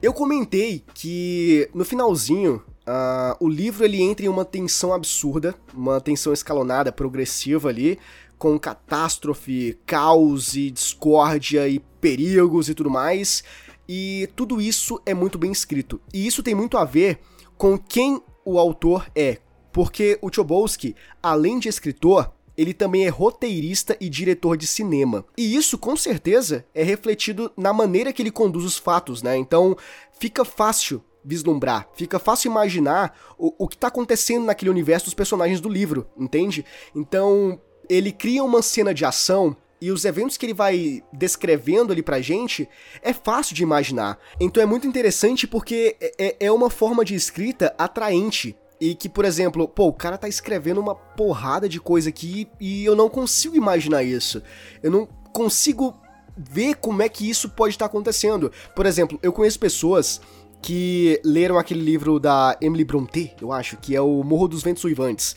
Eu 0.00 0.12
comentei 0.12 0.84
que 0.94 1.68
no 1.74 1.84
finalzinho 1.84 2.62
Uh, 2.86 3.34
o 3.44 3.48
livro 3.48 3.84
ele 3.84 4.00
entra 4.00 4.24
em 4.24 4.28
uma 4.28 4.44
tensão 4.44 4.92
absurda, 4.92 5.56
uma 5.74 6.00
tensão 6.00 6.32
escalonada, 6.32 6.92
progressiva 6.92 7.68
ali, 7.68 7.98
com 8.38 8.56
catástrofe, 8.58 9.76
caos 9.84 10.54
e 10.54 10.70
discórdia 10.70 11.68
e 11.68 11.80
perigos 12.00 12.68
e 12.68 12.74
tudo 12.74 12.88
mais. 12.88 13.42
E 13.88 14.28
tudo 14.34 14.60
isso 14.60 15.00
é 15.06 15.14
muito 15.14 15.38
bem 15.38 15.52
escrito. 15.52 16.00
E 16.12 16.26
isso 16.26 16.42
tem 16.42 16.54
muito 16.54 16.76
a 16.76 16.84
ver 16.84 17.20
com 17.56 17.78
quem 17.78 18.20
o 18.44 18.58
autor 18.58 19.10
é. 19.14 19.38
Porque 19.72 20.18
o 20.22 20.32
Chobolsky, 20.32 20.94
além 21.22 21.58
de 21.58 21.68
escritor, 21.68 22.32
ele 22.56 22.72
também 22.72 23.06
é 23.06 23.08
roteirista 23.08 23.96
e 24.00 24.08
diretor 24.08 24.56
de 24.56 24.66
cinema. 24.66 25.24
E 25.36 25.54
isso, 25.54 25.76
com 25.76 25.94
certeza, 25.96 26.64
é 26.74 26.82
refletido 26.82 27.52
na 27.56 27.72
maneira 27.72 28.12
que 28.12 28.22
ele 28.22 28.30
conduz 28.30 28.64
os 28.64 28.78
fatos, 28.78 29.22
né? 29.22 29.36
Então, 29.36 29.76
fica 30.18 30.44
fácil 30.44 31.02
vislumbrar, 31.22 31.88
fica 31.94 32.18
fácil 32.18 32.50
imaginar 32.50 33.18
o, 33.36 33.52
o 33.58 33.68
que 33.68 33.74
está 33.74 33.88
acontecendo 33.88 34.46
naquele 34.46 34.70
universo 34.70 35.06
dos 35.06 35.14
personagens 35.14 35.60
do 35.60 35.68
livro, 35.68 36.06
entende? 36.16 36.64
Então, 36.94 37.60
ele 37.88 38.12
cria 38.12 38.42
uma 38.44 38.62
cena 38.62 38.94
de 38.94 39.04
ação 39.04 39.56
e 39.80 39.90
os 39.90 40.04
eventos 40.04 40.36
que 40.36 40.46
ele 40.46 40.54
vai 40.54 41.02
descrevendo 41.12 41.92
ali 41.92 42.02
pra 42.02 42.20
gente 42.20 42.68
é 43.02 43.12
fácil 43.12 43.54
de 43.54 43.62
imaginar. 43.62 44.18
Então 44.40 44.62
é 44.62 44.66
muito 44.66 44.86
interessante 44.86 45.46
porque 45.46 45.96
é, 46.00 46.12
é, 46.18 46.36
é 46.46 46.52
uma 46.52 46.70
forma 46.70 47.04
de 47.04 47.14
escrita 47.14 47.74
atraente. 47.78 48.56
E 48.78 48.94
que, 48.94 49.08
por 49.08 49.24
exemplo, 49.24 49.66
pô, 49.66 49.86
o 49.86 49.92
cara 49.92 50.18
tá 50.18 50.28
escrevendo 50.28 50.80
uma 50.80 50.94
porrada 50.94 51.66
de 51.66 51.80
coisa 51.80 52.10
aqui 52.10 52.46
e 52.60 52.84
eu 52.84 52.94
não 52.94 53.08
consigo 53.08 53.56
imaginar 53.56 54.02
isso. 54.02 54.42
Eu 54.82 54.90
não 54.90 55.06
consigo 55.32 55.94
ver 56.36 56.74
como 56.76 57.00
é 57.00 57.08
que 57.08 57.28
isso 57.28 57.48
pode 57.48 57.74
estar 57.74 57.86
acontecendo. 57.86 58.52
Por 58.74 58.84
exemplo, 58.84 59.18
eu 59.22 59.32
conheço 59.32 59.58
pessoas 59.58 60.20
que 60.60 61.20
leram 61.24 61.58
aquele 61.58 61.80
livro 61.80 62.18
da 62.18 62.56
Emily 62.60 62.84
Brontë, 62.84 63.34
eu 63.40 63.52
acho, 63.52 63.76
que 63.76 63.94
é 63.94 64.00
o 64.00 64.22
Morro 64.22 64.48
dos 64.48 64.62
Ventos 64.62 64.84
Uivantes. 64.84 65.36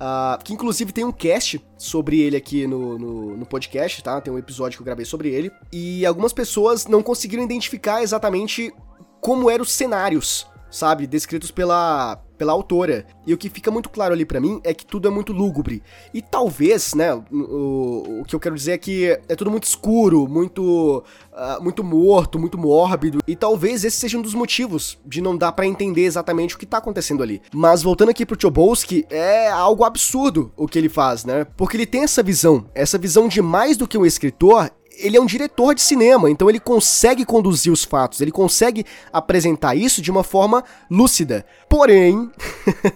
Uh, 0.00 0.42
que 0.42 0.54
inclusive 0.54 0.92
tem 0.92 1.04
um 1.04 1.12
cast 1.12 1.62
sobre 1.76 2.20
ele 2.20 2.34
aqui 2.34 2.66
no, 2.66 2.98
no, 2.98 3.36
no, 3.36 3.44
podcast, 3.44 4.02
tá? 4.02 4.18
Tem 4.18 4.32
um 4.32 4.38
episódio 4.38 4.78
que 4.78 4.80
eu 4.80 4.86
gravei 4.86 5.04
sobre 5.04 5.28
ele. 5.28 5.52
E 5.70 6.06
algumas 6.06 6.32
pessoas 6.32 6.86
não 6.86 7.02
conseguiram 7.02 7.44
identificar 7.44 8.02
exatamente 8.02 8.72
como 9.20 9.50
eram 9.50 9.62
os 9.62 9.72
cenários, 9.72 10.46
sabe? 10.70 11.06
Descritos 11.06 11.50
pela, 11.50 12.16
pela 12.38 12.52
autora. 12.52 13.04
E 13.26 13.34
o 13.34 13.38
que 13.38 13.50
fica 13.50 13.70
muito 13.70 13.88
claro 13.90 14.14
ali 14.14 14.24
para 14.24 14.40
mim 14.40 14.60
é 14.64 14.72
que 14.72 14.86
tudo 14.86 15.06
é 15.08 15.10
muito 15.10 15.32
lúgubre. 15.32 15.82
E 16.14 16.22
talvez, 16.22 16.94
né, 16.94 17.14
o, 17.30 18.20
o 18.20 18.24
que 18.24 18.34
eu 18.34 18.40
quero 18.40 18.54
dizer 18.54 18.72
é 18.72 18.78
que 18.78 19.06
é 19.28 19.36
tudo 19.36 19.50
muito 19.50 19.64
escuro, 19.64 20.26
muito 20.26 21.04
uh, 21.32 21.62
muito 21.62 21.84
morto, 21.84 22.38
muito 22.38 22.56
mórbido. 22.56 23.18
E 23.26 23.36
talvez 23.36 23.84
esse 23.84 23.98
seja 23.98 24.18
um 24.18 24.22
dos 24.22 24.34
motivos 24.34 24.98
de 25.04 25.20
não 25.20 25.36
dar 25.36 25.52
para 25.52 25.66
entender 25.66 26.04
exatamente 26.04 26.54
o 26.54 26.58
que 26.58 26.66
tá 26.66 26.78
acontecendo 26.78 27.22
ali. 27.22 27.42
Mas 27.54 27.82
voltando 27.82 28.10
aqui 28.10 28.24
pro 28.24 28.40
Chobolsky, 28.40 29.04
é 29.10 29.50
algo 29.50 29.84
absurdo 29.84 30.52
o 30.56 30.66
que 30.66 30.78
ele 30.78 30.88
faz, 30.88 31.24
né? 31.24 31.46
Porque 31.56 31.76
ele 31.76 31.86
tem 31.86 32.04
essa 32.04 32.22
visão, 32.22 32.66
essa 32.74 32.96
visão 32.96 33.28
de 33.28 33.42
mais 33.42 33.76
do 33.76 33.86
que 33.86 33.98
um 33.98 34.06
escritor, 34.06 34.70
ele 35.00 35.16
é 35.16 35.20
um 35.20 35.26
diretor 35.26 35.74
de 35.74 35.80
cinema, 35.80 36.30
então 36.30 36.48
ele 36.48 36.60
consegue 36.60 37.24
conduzir 37.24 37.72
os 37.72 37.84
fatos, 37.84 38.20
ele 38.20 38.30
consegue 38.30 38.84
apresentar 39.12 39.74
isso 39.74 40.02
de 40.02 40.10
uma 40.10 40.22
forma 40.22 40.64
lúcida. 40.90 41.44
Porém, 41.68 42.30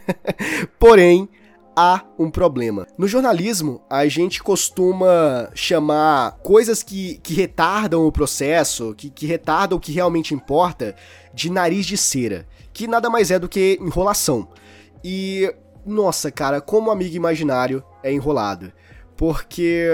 porém, 0.78 1.28
há 1.76 2.04
um 2.18 2.30
problema. 2.30 2.86
No 2.96 3.08
jornalismo, 3.08 3.82
a 3.90 4.06
gente 4.06 4.42
costuma 4.42 5.50
chamar 5.54 6.38
coisas 6.42 6.82
que, 6.82 7.18
que 7.22 7.34
retardam 7.34 8.06
o 8.06 8.12
processo, 8.12 8.94
que, 8.96 9.10
que 9.10 9.26
retardam 9.26 9.78
o 9.78 9.80
que 9.80 9.92
realmente 9.92 10.34
importa, 10.34 10.94
de 11.32 11.50
nariz 11.50 11.86
de 11.86 11.96
cera, 11.96 12.46
que 12.72 12.86
nada 12.86 13.10
mais 13.10 13.30
é 13.30 13.38
do 13.38 13.48
que 13.48 13.78
enrolação. 13.80 14.48
E, 15.02 15.52
nossa, 15.84 16.30
cara, 16.30 16.60
como 16.60 16.90
amigo 16.90 17.16
imaginário 17.16 17.82
é 18.02 18.12
enrolado. 18.12 18.72
Porque 19.16 19.86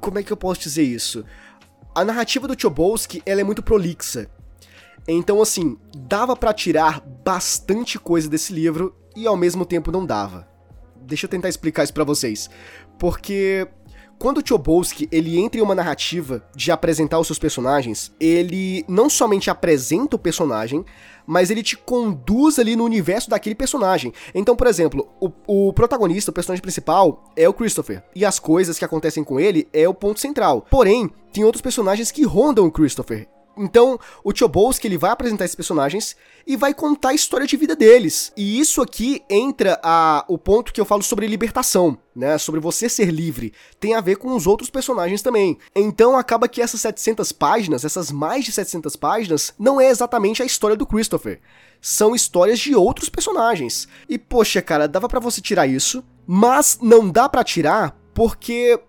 como 0.00 0.18
é 0.18 0.22
que 0.22 0.32
eu 0.32 0.36
posso 0.36 0.62
dizer 0.62 0.82
isso? 0.82 1.24
A 1.94 2.04
narrativa 2.04 2.48
do 2.48 2.60
Chobolsky, 2.60 3.22
ela 3.26 3.40
é 3.40 3.44
muito 3.44 3.62
prolixa. 3.62 4.28
Então, 5.06 5.40
assim, 5.42 5.76
dava 5.96 6.36
para 6.36 6.52
tirar 6.52 7.00
bastante 7.00 7.98
coisa 7.98 8.28
desse 8.28 8.52
livro 8.52 8.94
e 9.16 9.26
ao 9.26 9.36
mesmo 9.36 9.64
tempo 9.64 9.90
não 9.90 10.06
dava. 10.06 10.48
Deixa 11.02 11.26
eu 11.26 11.30
tentar 11.30 11.48
explicar 11.48 11.84
isso 11.84 11.94
para 11.94 12.04
vocês. 12.04 12.48
Porque 12.98 13.66
quando 14.20 14.36
o 14.36 14.46
Chobolsky 14.46 15.08
ele 15.10 15.40
entra 15.40 15.58
em 15.58 15.64
uma 15.64 15.74
narrativa 15.74 16.44
de 16.54 16.70
apresentar 16.70 17.18
os 17.18 17.26
seus 17.26 17.38
personagens, 17.38 18.12
ele 18.20 18.84
não 18.86 19.08
somente 19.08 19.48
apresenta 19.48 20.14
o 20.14 20.18
personagem, 20.18 20.84
mas 21.26 21.50
ele 21.50 21.62
te 21.62 21.74
conduz 21.74 22.58
ali 22.58 22.76
no 22.76 22.84
universo 22.84 23.30
daquele 23.30 23.54
personagem. 23.54 24.12
Então, 24.34 24.54
por 24.54 24.66
exemplo, 24.66 25.08
o, 25.18 25.30
o 25.46 25.72
protagonista, 25.72 26.30
o 26.30 26.34
personagem 26.34 26.60
principal, 26.60 27.24
é 27.34 27.48
o 27.48 27.54
Christopher, 27.54 28.04
e 28.14 28.22
as 28.22 28.38
coisas 28.38 28.78
que 28.78 28.84
acontecem 28.84 29.24
com 29.24 29.40
ele 29.40 29.66
é 29.72 29.88
o 29.88 29.94
ponto 29.94 30.20
central. 30.20 30.66
Porém, 30.70 31.10
tem 31.32 31.42
outros 31.42 31.62
personagens 31.62 32.10
que 32.10 32.22
rondam 32.22 32.66
o 32.66 32.70
Christopher, 32.70 33.26
então, 33.62 34.00
o 34.24 34.34
Chobolsky 34.34 34.86
ele 34.86 34.96
vai 34.96 35.10
apresentar 35.10 35.44
esses 35.44 35.54
personagens 35.54 36.16
e 36.46 36.56
vai 36.56 36.72
contar 36.72 37.10
a 37.10 37.14
história 37.14 37.46
de 37.46 37.58
vida 37.58 37.76
deles. 37.76 38.32
E 38.34 38.58
isso 38.58 38.80
aqui 38.80 39.22
entra 39.28 39.78
a, 39.82 40.24
o 40.28 40.38
ponto 40.38 40.72
que 40.72 40.80
eu 40.80 40.84
falo 40.86 41.02
sobre 41.02 41.26
libertação, 41.26 41.98
né? 42.16 42.38
Sobre 42.38 42.58
você 42.58 42.88
ser 42.88 43.10
livre. 43.10 43.52
Tem 43.78 43.94
a 43.94 44.00
ver 44.00 44.16
com 44.16 44.34
os 44.34 44.46
outros 44.46 44.70
personagens 44.70 45.20
também. 45.20 45.58
Então, 45.76 46.16
acaba 46.16 46.48
que 46.48 46.62
essas 46.62 46.80
700 46.80 47.32
páginas, 47.32 47.84
essas 47.84 48.10
mais 48.10 48.46
de 48.46 48.52
700 48.52 48.96
páginas, 48.96 49.52
não 49.58 49.78
é 49.78 49.90
exatamente 49.90 50.42
a 50.42 50.46
história 50.46 50.76
do 50.76 50.86
Christopher. 50.86 51.38
São 51.82 52.14
histórias 52.14 52.58
de 52.58 52.74
outros 52.74 53.10
personagens. 53.10 53.86
E 54.08 54.16
poxa, 54.16 54.62
cara, 54.62 54.88
dava 54.88 55.06
para 55.06 55.20
você 55.20 55.42
tirar 55.42 55.66
isso, 55.66 56.02
mas 56.26 56.78
não 56.80 57.10
dá 57.10 57.28
para 57.28 57.44
tirar 57.44 57.94
porque 58.14 58.80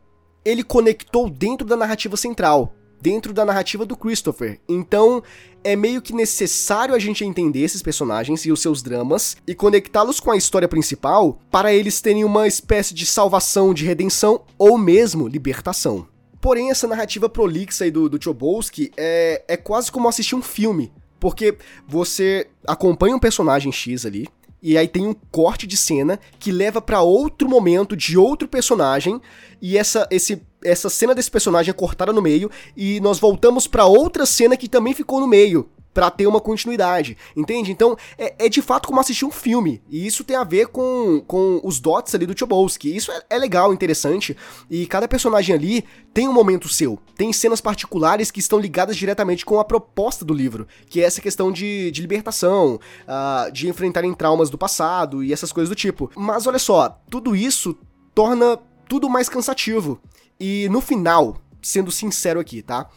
ele 0.45 0.63
conectou 0.63 1.29
dentro 1.29 1.67
da 1.67 1.75
narrativa 1.75 2.15
central 2.15 2.73
dentro 3.02 3.34
da 3.34 3.44
narrativa 3.44 3.86
do 3.86 3.98
Christopher. 3.98 4.60
Então, 4.70 5.24
é 5.64 5.76
meio 5.76 6.02
que 6.02 6.14
necessário 6.14 6.96
a 6.96 7.00
gente 7.00 7.26
entender 7.26 7.62
esses 7.62 7.82
personagens 7.82 8.46
e 8.46 8.52
os 8.52 8.62
seus 8.62 8.82
dramas 8.82 9.38
e 9.48 9.54
conectá-los 9.54 10.20
com 10.20 10.32
a 10.32 10.38
história 10.38 10.68
principal 10.68 11.40
para 11.50 11.74
eles 11.74 12.02
terem 12.02 12.24
uma 12.24 12.48
espécie 12.48 12.94
de 12.94 13.06
salvação, 13.06 13.74
de 13.74 13.86
redenção 13.86 14.42
ou 14.58 14.78
mesmo 14.78 15.28
libertação. 15.28 16.08
Porém, 16.40 16.72
essa 16.72 16.88
narrativa 16.88 17.30
prolixa 17.30 17.84
aí 17.84 17.92
do, 17.92 18.10
do 18.10 18.22
Chobolsky 18.22 18.92
é, 18.98 19.44
é 19.48 19.58
quase 19.58 19.92
como 19.92 20.10
assistir 20.10 20.34
um 20.34 20.42
filme, 20.42 20.92
porque 21.20 21.56
você 21.88 22.48
acompanha 22.68 23.16
um 23.16 23.20
personagem 23.20 23.72
X 23.72 24.08
ali, 24.08 24.28
e 24.62 24.78
aí 24.78 24.88
tem 24.88 25.08
um 25.08 25.13
corte 25.32 25.65
de 25.65 25.76
cena 25.76 26.19
que 26.39 26.52
leva 26.52 26.82
para 26.82 27.02
outro 27.02 27.50
momento 27.50 27.95
de 27.95 28.17
outro 28.17 28.47
personagem. 28.47 29.19
E 29.62 29.78
essa 29.78 30.08
esse 30.12 30.41
essa 30.63 30.89
cena 30.89 31.15
desse 31.15 31.32
personagem 31.32 31.71
é 31.71 31.74
cortada 31.74 32.13
no 32.13 32.21
meio. 32.21 32.50
E 32.78 33.00
nós 33.00 33.19
voltamos 33.19 33.65
para 33.65 33.86
outra 33.86 34.26
cena 34.26 34.56
que 34.56 34.69
também 34.69 34.93
ficou 34.93 35.19
no 35.19 35.28
meio 35.28 35.69
para 35.93 36.10
ter 36.10 36.27
uma 36.27 36.39
continuidade, 36.39 37.17
entende? 37.36 37.71
Então 37.71 37.97
é, 38.17 38.45
é, 38.45 38.49
de 38.49 38.62
fato 38.62 38.88
como 38.88 38.99
assistir 38.99 39.25
um 39.25 39.32
filme 39.32 39.82
e 39.89 40.06
isso 40.06 40.23
tem 40.23 40.36
a 40.36 40.43
ver 40.43 40.67
com, 40.67 41.23
com 41.27 41.60
os 41.63 41.80
dots 41.80 42.15
ali 42.15 42.25
do 42.25 42.38
Chobolsky. 42.38 42.95
Isso 42.95 43.12
é, 43.12 43.21
é, 43.30 43.38
legal, 43.38 43.73
interessante 43.73 44.36
e 44.69 44.86
cada 44.88 45.08
personagem 45.08 45.56
ali 45.56 45.84
tem 46.13 46.27
um 46.27 46.34
momento 46.34 46.69
seu, 46.69 46.99
tem 47.15 47.32
cenas 47.32 47.62
particulares 47.62 48.32
que 48.32 48.39
estão 48.39 48.60
ligadas 48.60 48.97
diretamente 48.97 49.45
com 49.45 49.60
a 49.60 49.65
proposta 49.65 50.25
do 50.25 50.34
livro, 50.34 50.67
que 50.89 51.01
é 51.01 51.06
essa 51.06 51.21
questão 51.21 51.51
de, 51.51 51.91
de 51.91 52.01
libertação, 52.01 52.80
uh, 53.04 53.51
de 53.51 53.69
enfrentarem 53.69 54.13
traumas 54.13 54.49
do 54.49 54.58
passado 54.58 55.23
e 55.23 55.32
essas 55.32 55.51
coisas 55.51 55.69
do 55.69 55.75
tipo. 55.75 56.12
Mas 56.15 56.47
olha 56.47 56.60
só, 56.60 57.01
tudo 57.10 57.36
isso 57.36 57.77
torna 58.13 58.58
tudo 58.88 59.10
mais 59.10 59.30
cansativo. 59.30 60.01
E 60.39 60.67
no 60.69 60.82
final, 60.82 61.38
sendo 61.62 61.91
sincero 61.91 62.39
aqui, 62.39 62.62
tá? 62.62 62.89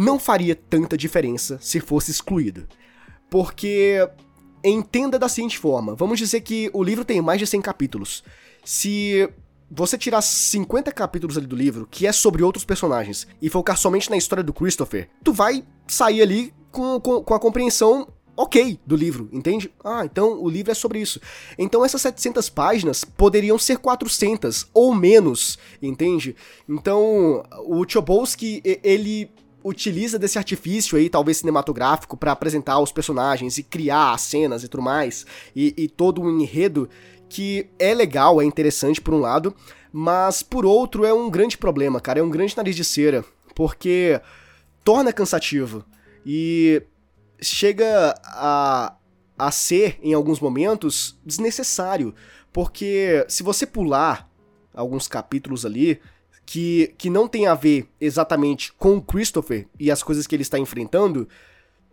Não 0.00 0.16
faria 0.16 0.54
tanta 0.54 0.96
diferença 0.96 1.58
se 1.60 1.80
fosse 1.80 2.12
excluído. 2.12 2.68
Porque 3.28 4.08
entenda 4.62 5.18
da 5.18 5.28
seguinte 5.28 5.58
forma: 5.58 5.96
vamos 5.96 6.20
dizer 6.20 6.40
que 6.42 6.70
o 6.72 6.84
livro 6.84 7.04
tem 7.04 7.20
mais 7.20 7.40
de 7.40 7.48
100 7.48 7.60
capítulos. 7.62 8.22
Se 8.64 9.28
você 9.68 9.98
tirar 9.98 10.22
50 10.22 10.92
capítulos 10.92 11.36
ali 11.36 11.48
do 11.48 11.56
livro, 11.56 11.88
que 11.90 12.06
é 12.06 12.12
sobre 12.12 12.44
outros 12.44 12.64
personagens, 12.64 13.26
e 13.42 13.50
focar 13.50 13.76
somente 13.76 14.08
na 14.08 14.16
história 14.16 14.44
do 14.44 14.52
Christopher, 14.52 15.08
tu 15.24 15.32
vai 15.32 15.64
sair 15.88 16.22
ali 16.22 16.54
com, 16.70 17.00
com, 17.00 17.20
com 17.24 17.34
a 17.34 17.40
compreensão 17.40 18.06
ok 18.36 18.78
do 18.86 18.94
livro, 18.94 19.28
entende? 19.32 19.68
Ah, 19.82 20.04
então 20.04 20.40
o 20.40 20.48
livro 20.48 20.70
é 20.70 20.74
sobre 20.76 21.00
isso. 21.00 21.20
Então 21.58 21.84
essas 21.84 22.02
700 22.02 22.48
páginas 22.48 23.02
poderiam 23.02 23.58
ser 23.58 23.78
400 23.78 24.68
ou 24.72 24.94
menos, 24.94 25.58
entende? 25.82 26.36
Então 26.68 27.42
o 27.66 27.84
Chobosky, 27.86 28.62
ele 28.64 29.28
utiliza 29.62 30.18
desse 30.18 30.38
artifício 30.38 30.96
aí, 30.96 31.08
talvez 31.08 31.38
cinematográfico, 31.38 32.16
para 32.16 32.32
apresentar 32.32 32.78
os 32.78 32.92
personagens 32.92 33.58
e 33.58 33.62
criar 33.62 34.12
as 34.12 34.22
cenas 34.22 34.62
e 34.62 34.68
tudo 34.68 34.82
mais, 34.82 35.26
e, 35.54 35.74
e 35.76 35.88
todo 35.88 36.22
um 36.22 36.40
enredo 36.40 36.88
que 37.28 37.68
é 37.78 37.92
legal, 37.94 38.40
é 38.40 38.44
interessante 38.44 39.00
por 39.00 39.12
um 39.12 39.20
lado, 39.20 39.54
mas 39.92 40.42
por 40.42 40.64
outro 40.64 41.04
é 41.04 41.12
um 41.12 41.28
grande 41.30 41.58
problema, 41.58 42.00
cara, 42.00 42.20
é 42.20 42.22
um 42.22 42.30
grande 42.30 42.56
nariz 42.56 42.76
de 42.76 42.84
cera, 42.84 43.24
porque 43.54 44.20
torna 44.84 45.12
cansativo 45.12 45.84
e 46.24 46.82
chega 47.40 48.14
a, 48.24 48.94
a 49.38 49.50
ser, 49.50 49.98
em 50.02 50.14
alguns 50.14 50.40
momentos, 50.40 51.18
desnecessário, 51.24 52.14
porque 52.52 53.24
se 53.28 53.42
você 53.42 53.66
pular 53.66 54.28
alguns 54.74 55.08
capítulos 55.08 55.66
ali, 55.66 56.00
que, 56.48 56.94
que 56.96 57.10
não 57.10 57.28
tem 57.28 57.46
a 57.46 57.54
ver 57.54 57.86
exatamente 58.00 58.72
com 58.72 58.96
o 58.96 59.02
Christopher 59.02 59.68
e 59.78 59.90
as 59.90 60.02
coisas 60.02 60.26
que 60.26 60.34
ele 60.34 60.40
está 60.40 60.58
enfrentando, 60.58 61.28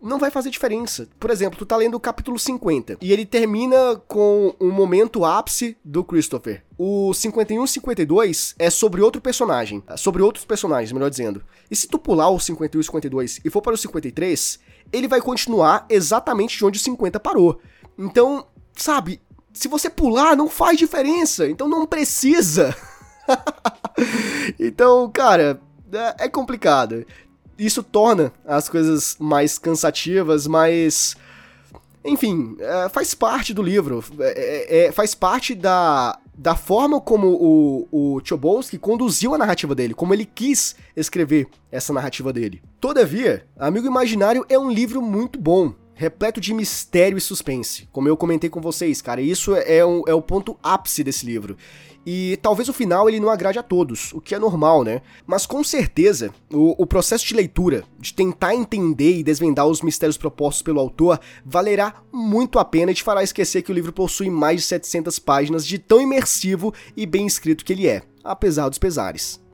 não 0.00 0.18
vai 0.18 0.30
fazer 0.30 0.48
diferença. 0.48 1.06
Por 1.20 1.30
exemplo, 1.30 1.58
tu 1.58 1.66
tá 1.66 1.76
lendo 1.76 1.94
o 1.94 2.00
capítulo 2.00 2.38
50 2.38 2.96
e 3.02 3.12
ele 3.12 3.26
termina 3.26 4.00
com 4.08 4.56
um 4.58 4.70
momento 4.70 5.26
ápice 5.26 5.76
do 5.84 6.02
Christopher. 6.02 6.64
O 6.78 7.12
51 7.12 7.64
e 7.64 7.68
52 7.68 8.54
é 8.58 8.70
sobre 8.70 9.02
outro 9.02 9.20
personagem, 9.20 9.82
sobre 9.94 10.22
outros 10.22 10.46
personagens, 10.46 10.90
melhor 10.90 11.10
dizendo. 11.10 11.44
E 11.70 11.76
se 11.76 11.86
tu 11.86 11.98
pular 11.98 12.30
o 12.30 12.40
51 12.40 12.80
e 12.80 12.84
52 12.84 13.40
e 13.44 13.50
for 13.50 13.60
para 13.60 13.74
o 13.74 13.76
53, 13.76 14.58
ele 14.90 15.06
vai 15.06 15.20
continuar 15.20 15.84
exatamente 15.90 16.56
de 16.56 16.64
onde 16.64 16.78
o 16.78 16.82
50 16.82 17.20
parou. 17.20 17.60
Então, 17.98 18.46
sabe, 18.74 19.20
se 19.52 19.68
você 19.68 19.90
pular, 19.90 20.34
não 20.34 20.48
faz 20.48 20.78
diferença. 20.78 21.46
Então 21.46 21.68
não 21.68 21.86
precisa. 21.86 22.74
então, 24.58 25.10
cara, 25.10 25.60
é, 25.92 26.24
é 26.24 26.28
complicado 26.28 27.04
isso 27.58 27.82
torna 27.82 28.32
as 28.44 28.68
coisas 28.68 29.16
mais 29.18 29.58
cansativas, 29.58 30.46
mais. 30.46 31.16
Enfim, 32.04 32.56
é, 32.60 32.88
faz 32.88 33.14
parte 33.14 33.52
do 33.52 33.62
livro, 33.62 34.04
é, 34.20 34.28
é, 34.28 34.86
é, 34.86 34.92
faz 34.92 35.14
parte 35.14 35.54
da, 35.54 36.16
da 36.36 36.54
forma 36.54 37.00
como 37.00 37.28
o, 37.28 37.88
o 37.90 38.20
Chobosky 38.22 38.78
conduziu 38.78 39.34
a 39.34 39.38
narrativa 39.38 39.74
dele, 39.74 39.92
como 39.92 40.14
ele 40.14 40.24
quis 40.24 40.76
escrever 40.94 41.48
essa 41.70 41.92
narrativa 41.92 42.32
dele. 42.32 42.62
Todavia, 42.80 43.44
Amigo 43.58 43.86
Imaginário 43.86 44.46
é 44.48 44.56
um 44.56 44.70
livro 44.70 45.02
muito 45.02 45.36
bom, 45.36 45.74
repleto 45.94 46.40
de 46.40 46.54
mistério 46.54 47.18
e 47.18 47.20
suspense, 47.20 47.88
como 47.90 48.08
eu 48.08 48.16
comentei 48.16 48.48
com 48.48 48.60
vocês, 48.60 49.02
cara. 49.02 49.20
Isso 49.20 49.56
é, 49.56 49.84
um, 49.84 50.02
é 50.06 50.14
o 50.14 50.22
ponto 50.22 50.56
ápice 50.62 51.02
desse 51.02 51.26
livro. 51.26 51.56
E 52.06 52.38
talvez 52.40 52.68
o 52.68 52.72
final 52.72 53.08
ele 53.08 53.18
não 53.18 53.28
agrade 53.28 53.58
a 53.58 53.64
todos, 53.64 54.12
o 54.12 54.20
que 54.20 54.32
é 54.32 54.38
normal, 54.38 54.84
né? 54.84 55.02
Mas 55.26 55.44
com 55.44 55.64
certeza, 55.64 56.30
o, 56.52 56.80
o, 56.80 56.86
processo 56.86 57.26
de 57.26 57.34
leitura, 57.34 57.82
de 57.98 58.14
tentar 58.14 58.54
entender 58.54 59.18
e 59.18 59.24
desvendar 59.24 59.66
os 59.66 59.82
mistérios 59.82 60.16
propostos 60.16 60.62
pelo 60.62 60.78
autor, 60.78 61.18
valerá 61.44 61.96
muito 62.12 62.60
a 62.60 62.64
pena 62.64 62.92
e 62.92 62.94
te 62.94 63.02
fará 63.02 63.24
esquecer 63.24 63.62
que 63.62 63.72
o 63.72 63.74
livro 63.74 63.92
possui 63.92 64.30
mais 64.30 64.60
de 64.60 64.66
700 64.68 65.18
páginas 65.18 65.66
de 65.66 65.80
tão 65.80 66.00
imersivo 66.00 66.72
e 66.96 67.04
bem 67.04 67.26
escrito 67.26 67.64
que 67.64 67.72
ele 67.72 67.88
é, 67.88 68.02
apesar 68.22 68.68
dos 68.68 68.78
pesares. 68.78 69.44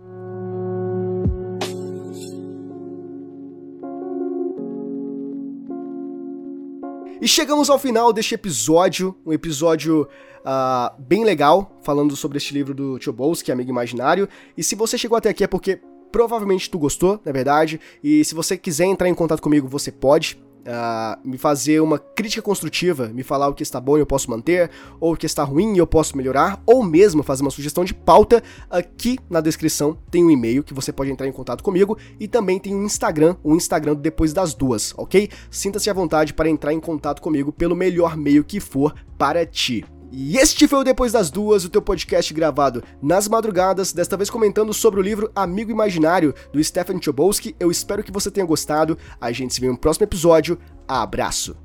E 7.22 7.28
chegamos 7.28 7.70
ao 7.70 7.78
final 7.78 8.12
deste 8.12 8.34
episódio, 8.34 9.14
um 9.24 9.32
episódio 9.32 10.08
uh, 10.40 11.00
bem 11.00 11.22
legal, 11.22 11.78
falando 11.80 12.16
sobre 12.16 12.36
este 12.38 12.52
livro 12.52 12.74
do 12.74 13.00
Chobowski, 13.00 13.52
Amigo 13.52 13.70
Imaginário. 13.70 14.28
E 14.58 14.64
se 14.64 14.74
você 14.74 14.98
chegou 14.98 15.16
até 15.16 15.28
aqui 15.28 15.44
é 15.44 15.46
porque 15.46 15.80
provavelmente 16.10 16.68
tu 16.68 16.80
gostou, 16.80 17.20
na 17.24 17.30
verdade. 17.30 17.78
E 18.02 18.24
se 18.24 18.34
você 18.34 18.56
quiser 18.56 18.86
entrar 18.86 19.08
em 19.08 19.14
contato 19.14 19.40
comigo, 19.40 19.68
você 19.68 19.92
pode. 19.92 20.36
Uh, 20.62 21.28
me 21.28 21.36
fazer 21.36 21.80
uma 21.80 21.98
crítica 21.98 22.40
construtiva, 22.40 23.08
me 23.08 23.24
falar 23.24 23.48
o 23.48 23.54
que 23.54 23.64
está 23.64 23.80
bom 23.80 23.96
e 23.96 24.00
eu 24.00 24.06
posso 24.06 24.30
manter, 24.30 24.70
ou 25.00 25.14
o 25.14 25.16
que 25.16 25.26
está 25.26 25.42
ruim 25.42 25.74
e 25.74 25.78
eu 25.78 25.86
posso 25.86 26.16
melhorar, 26.16 26.62
ou 26.64 26.84
mesmo 26.84 27.22
fazer 27.24 27.42
uma 27.42 27.50
sugestão 27.50 27.84
de 27.84 27.92
pauta, 27.92 28.40
aqui 28.70 29.18
na 29.28 29.40
descrição 29.40 29.98
tem 30.08 30.24
um 30.24 30.30
e-mail 30.30 30.62
que 30.62 30.72
você 30.72 30.92
pode 30.92 31.10
entrar 31.10 31.26
em 31.26 31.32
contato 31.32 31.64
comigo 31.64 31.98
e 32.20 32.28
também 32.28 32.60
tem 32.60 32.74
um 32.74 32.84
Instagram, 32.84 33.36
o 33.42 33.52
um 33.52 33.56
Instagram 33.56 33.96
depois 33.96 34.32
das 34.32 34.54
duas, 34.54 34.94
ok? 34.96 35.28
Sinta-se 35.50 35.90
à 35.90 35.92
vontade 35.92 36.32
para 36.32 36.48
entrar 36.48 36.72
em 36.72 36.80
contato 36.80 37.20
comigo 37.20 37.50
pelo 37.50 37.74
melhor 37.74 38.16
meio 38.16 38.44
que 38.44 38.60
for 38.60 38.94
para 39.18 39.44
ti. 39.44 39.84
E 40.14 40.36
este 40.36 40.68
foi 40.68 40.80
o 40.80 40.84
Depois 40.84 41.10
das 41.10 41.30
Duas, 41.30 41.64
o 41.64 41.70
teu 41.70 41.80
podcast 41.80 42.34
gravado 42.34 42.84
nas 43.00 43.26
madrugadas, 43.26 43.94
desta 43.94 44.14
vez 44.14 44.28
comentando 44.28 44.74
sobre 44.74 45.00
o 45.00 45.02
livro 45.02 45.32
Amigo 45.34 45.70
Imaginário, 45.70 46.34
do 46.52 46.62
Stephen 46.62 47.00
Chbosky. 47.00 47.56
Eu 47.58 47.70
espero 47.70 48.04
que 48.04 48.12
você 48.12 48.30
tenha 48.30 48.46
gostado. 48.46 48.98
A 49.18 49.32
gente 49.32 49.54
se 49.54 49.60
vê 49.60 49.68
no 49.68 49.78
próximo 49.78 50.04
episódio. 50.04 50.58
Abraço! 50.86 51.56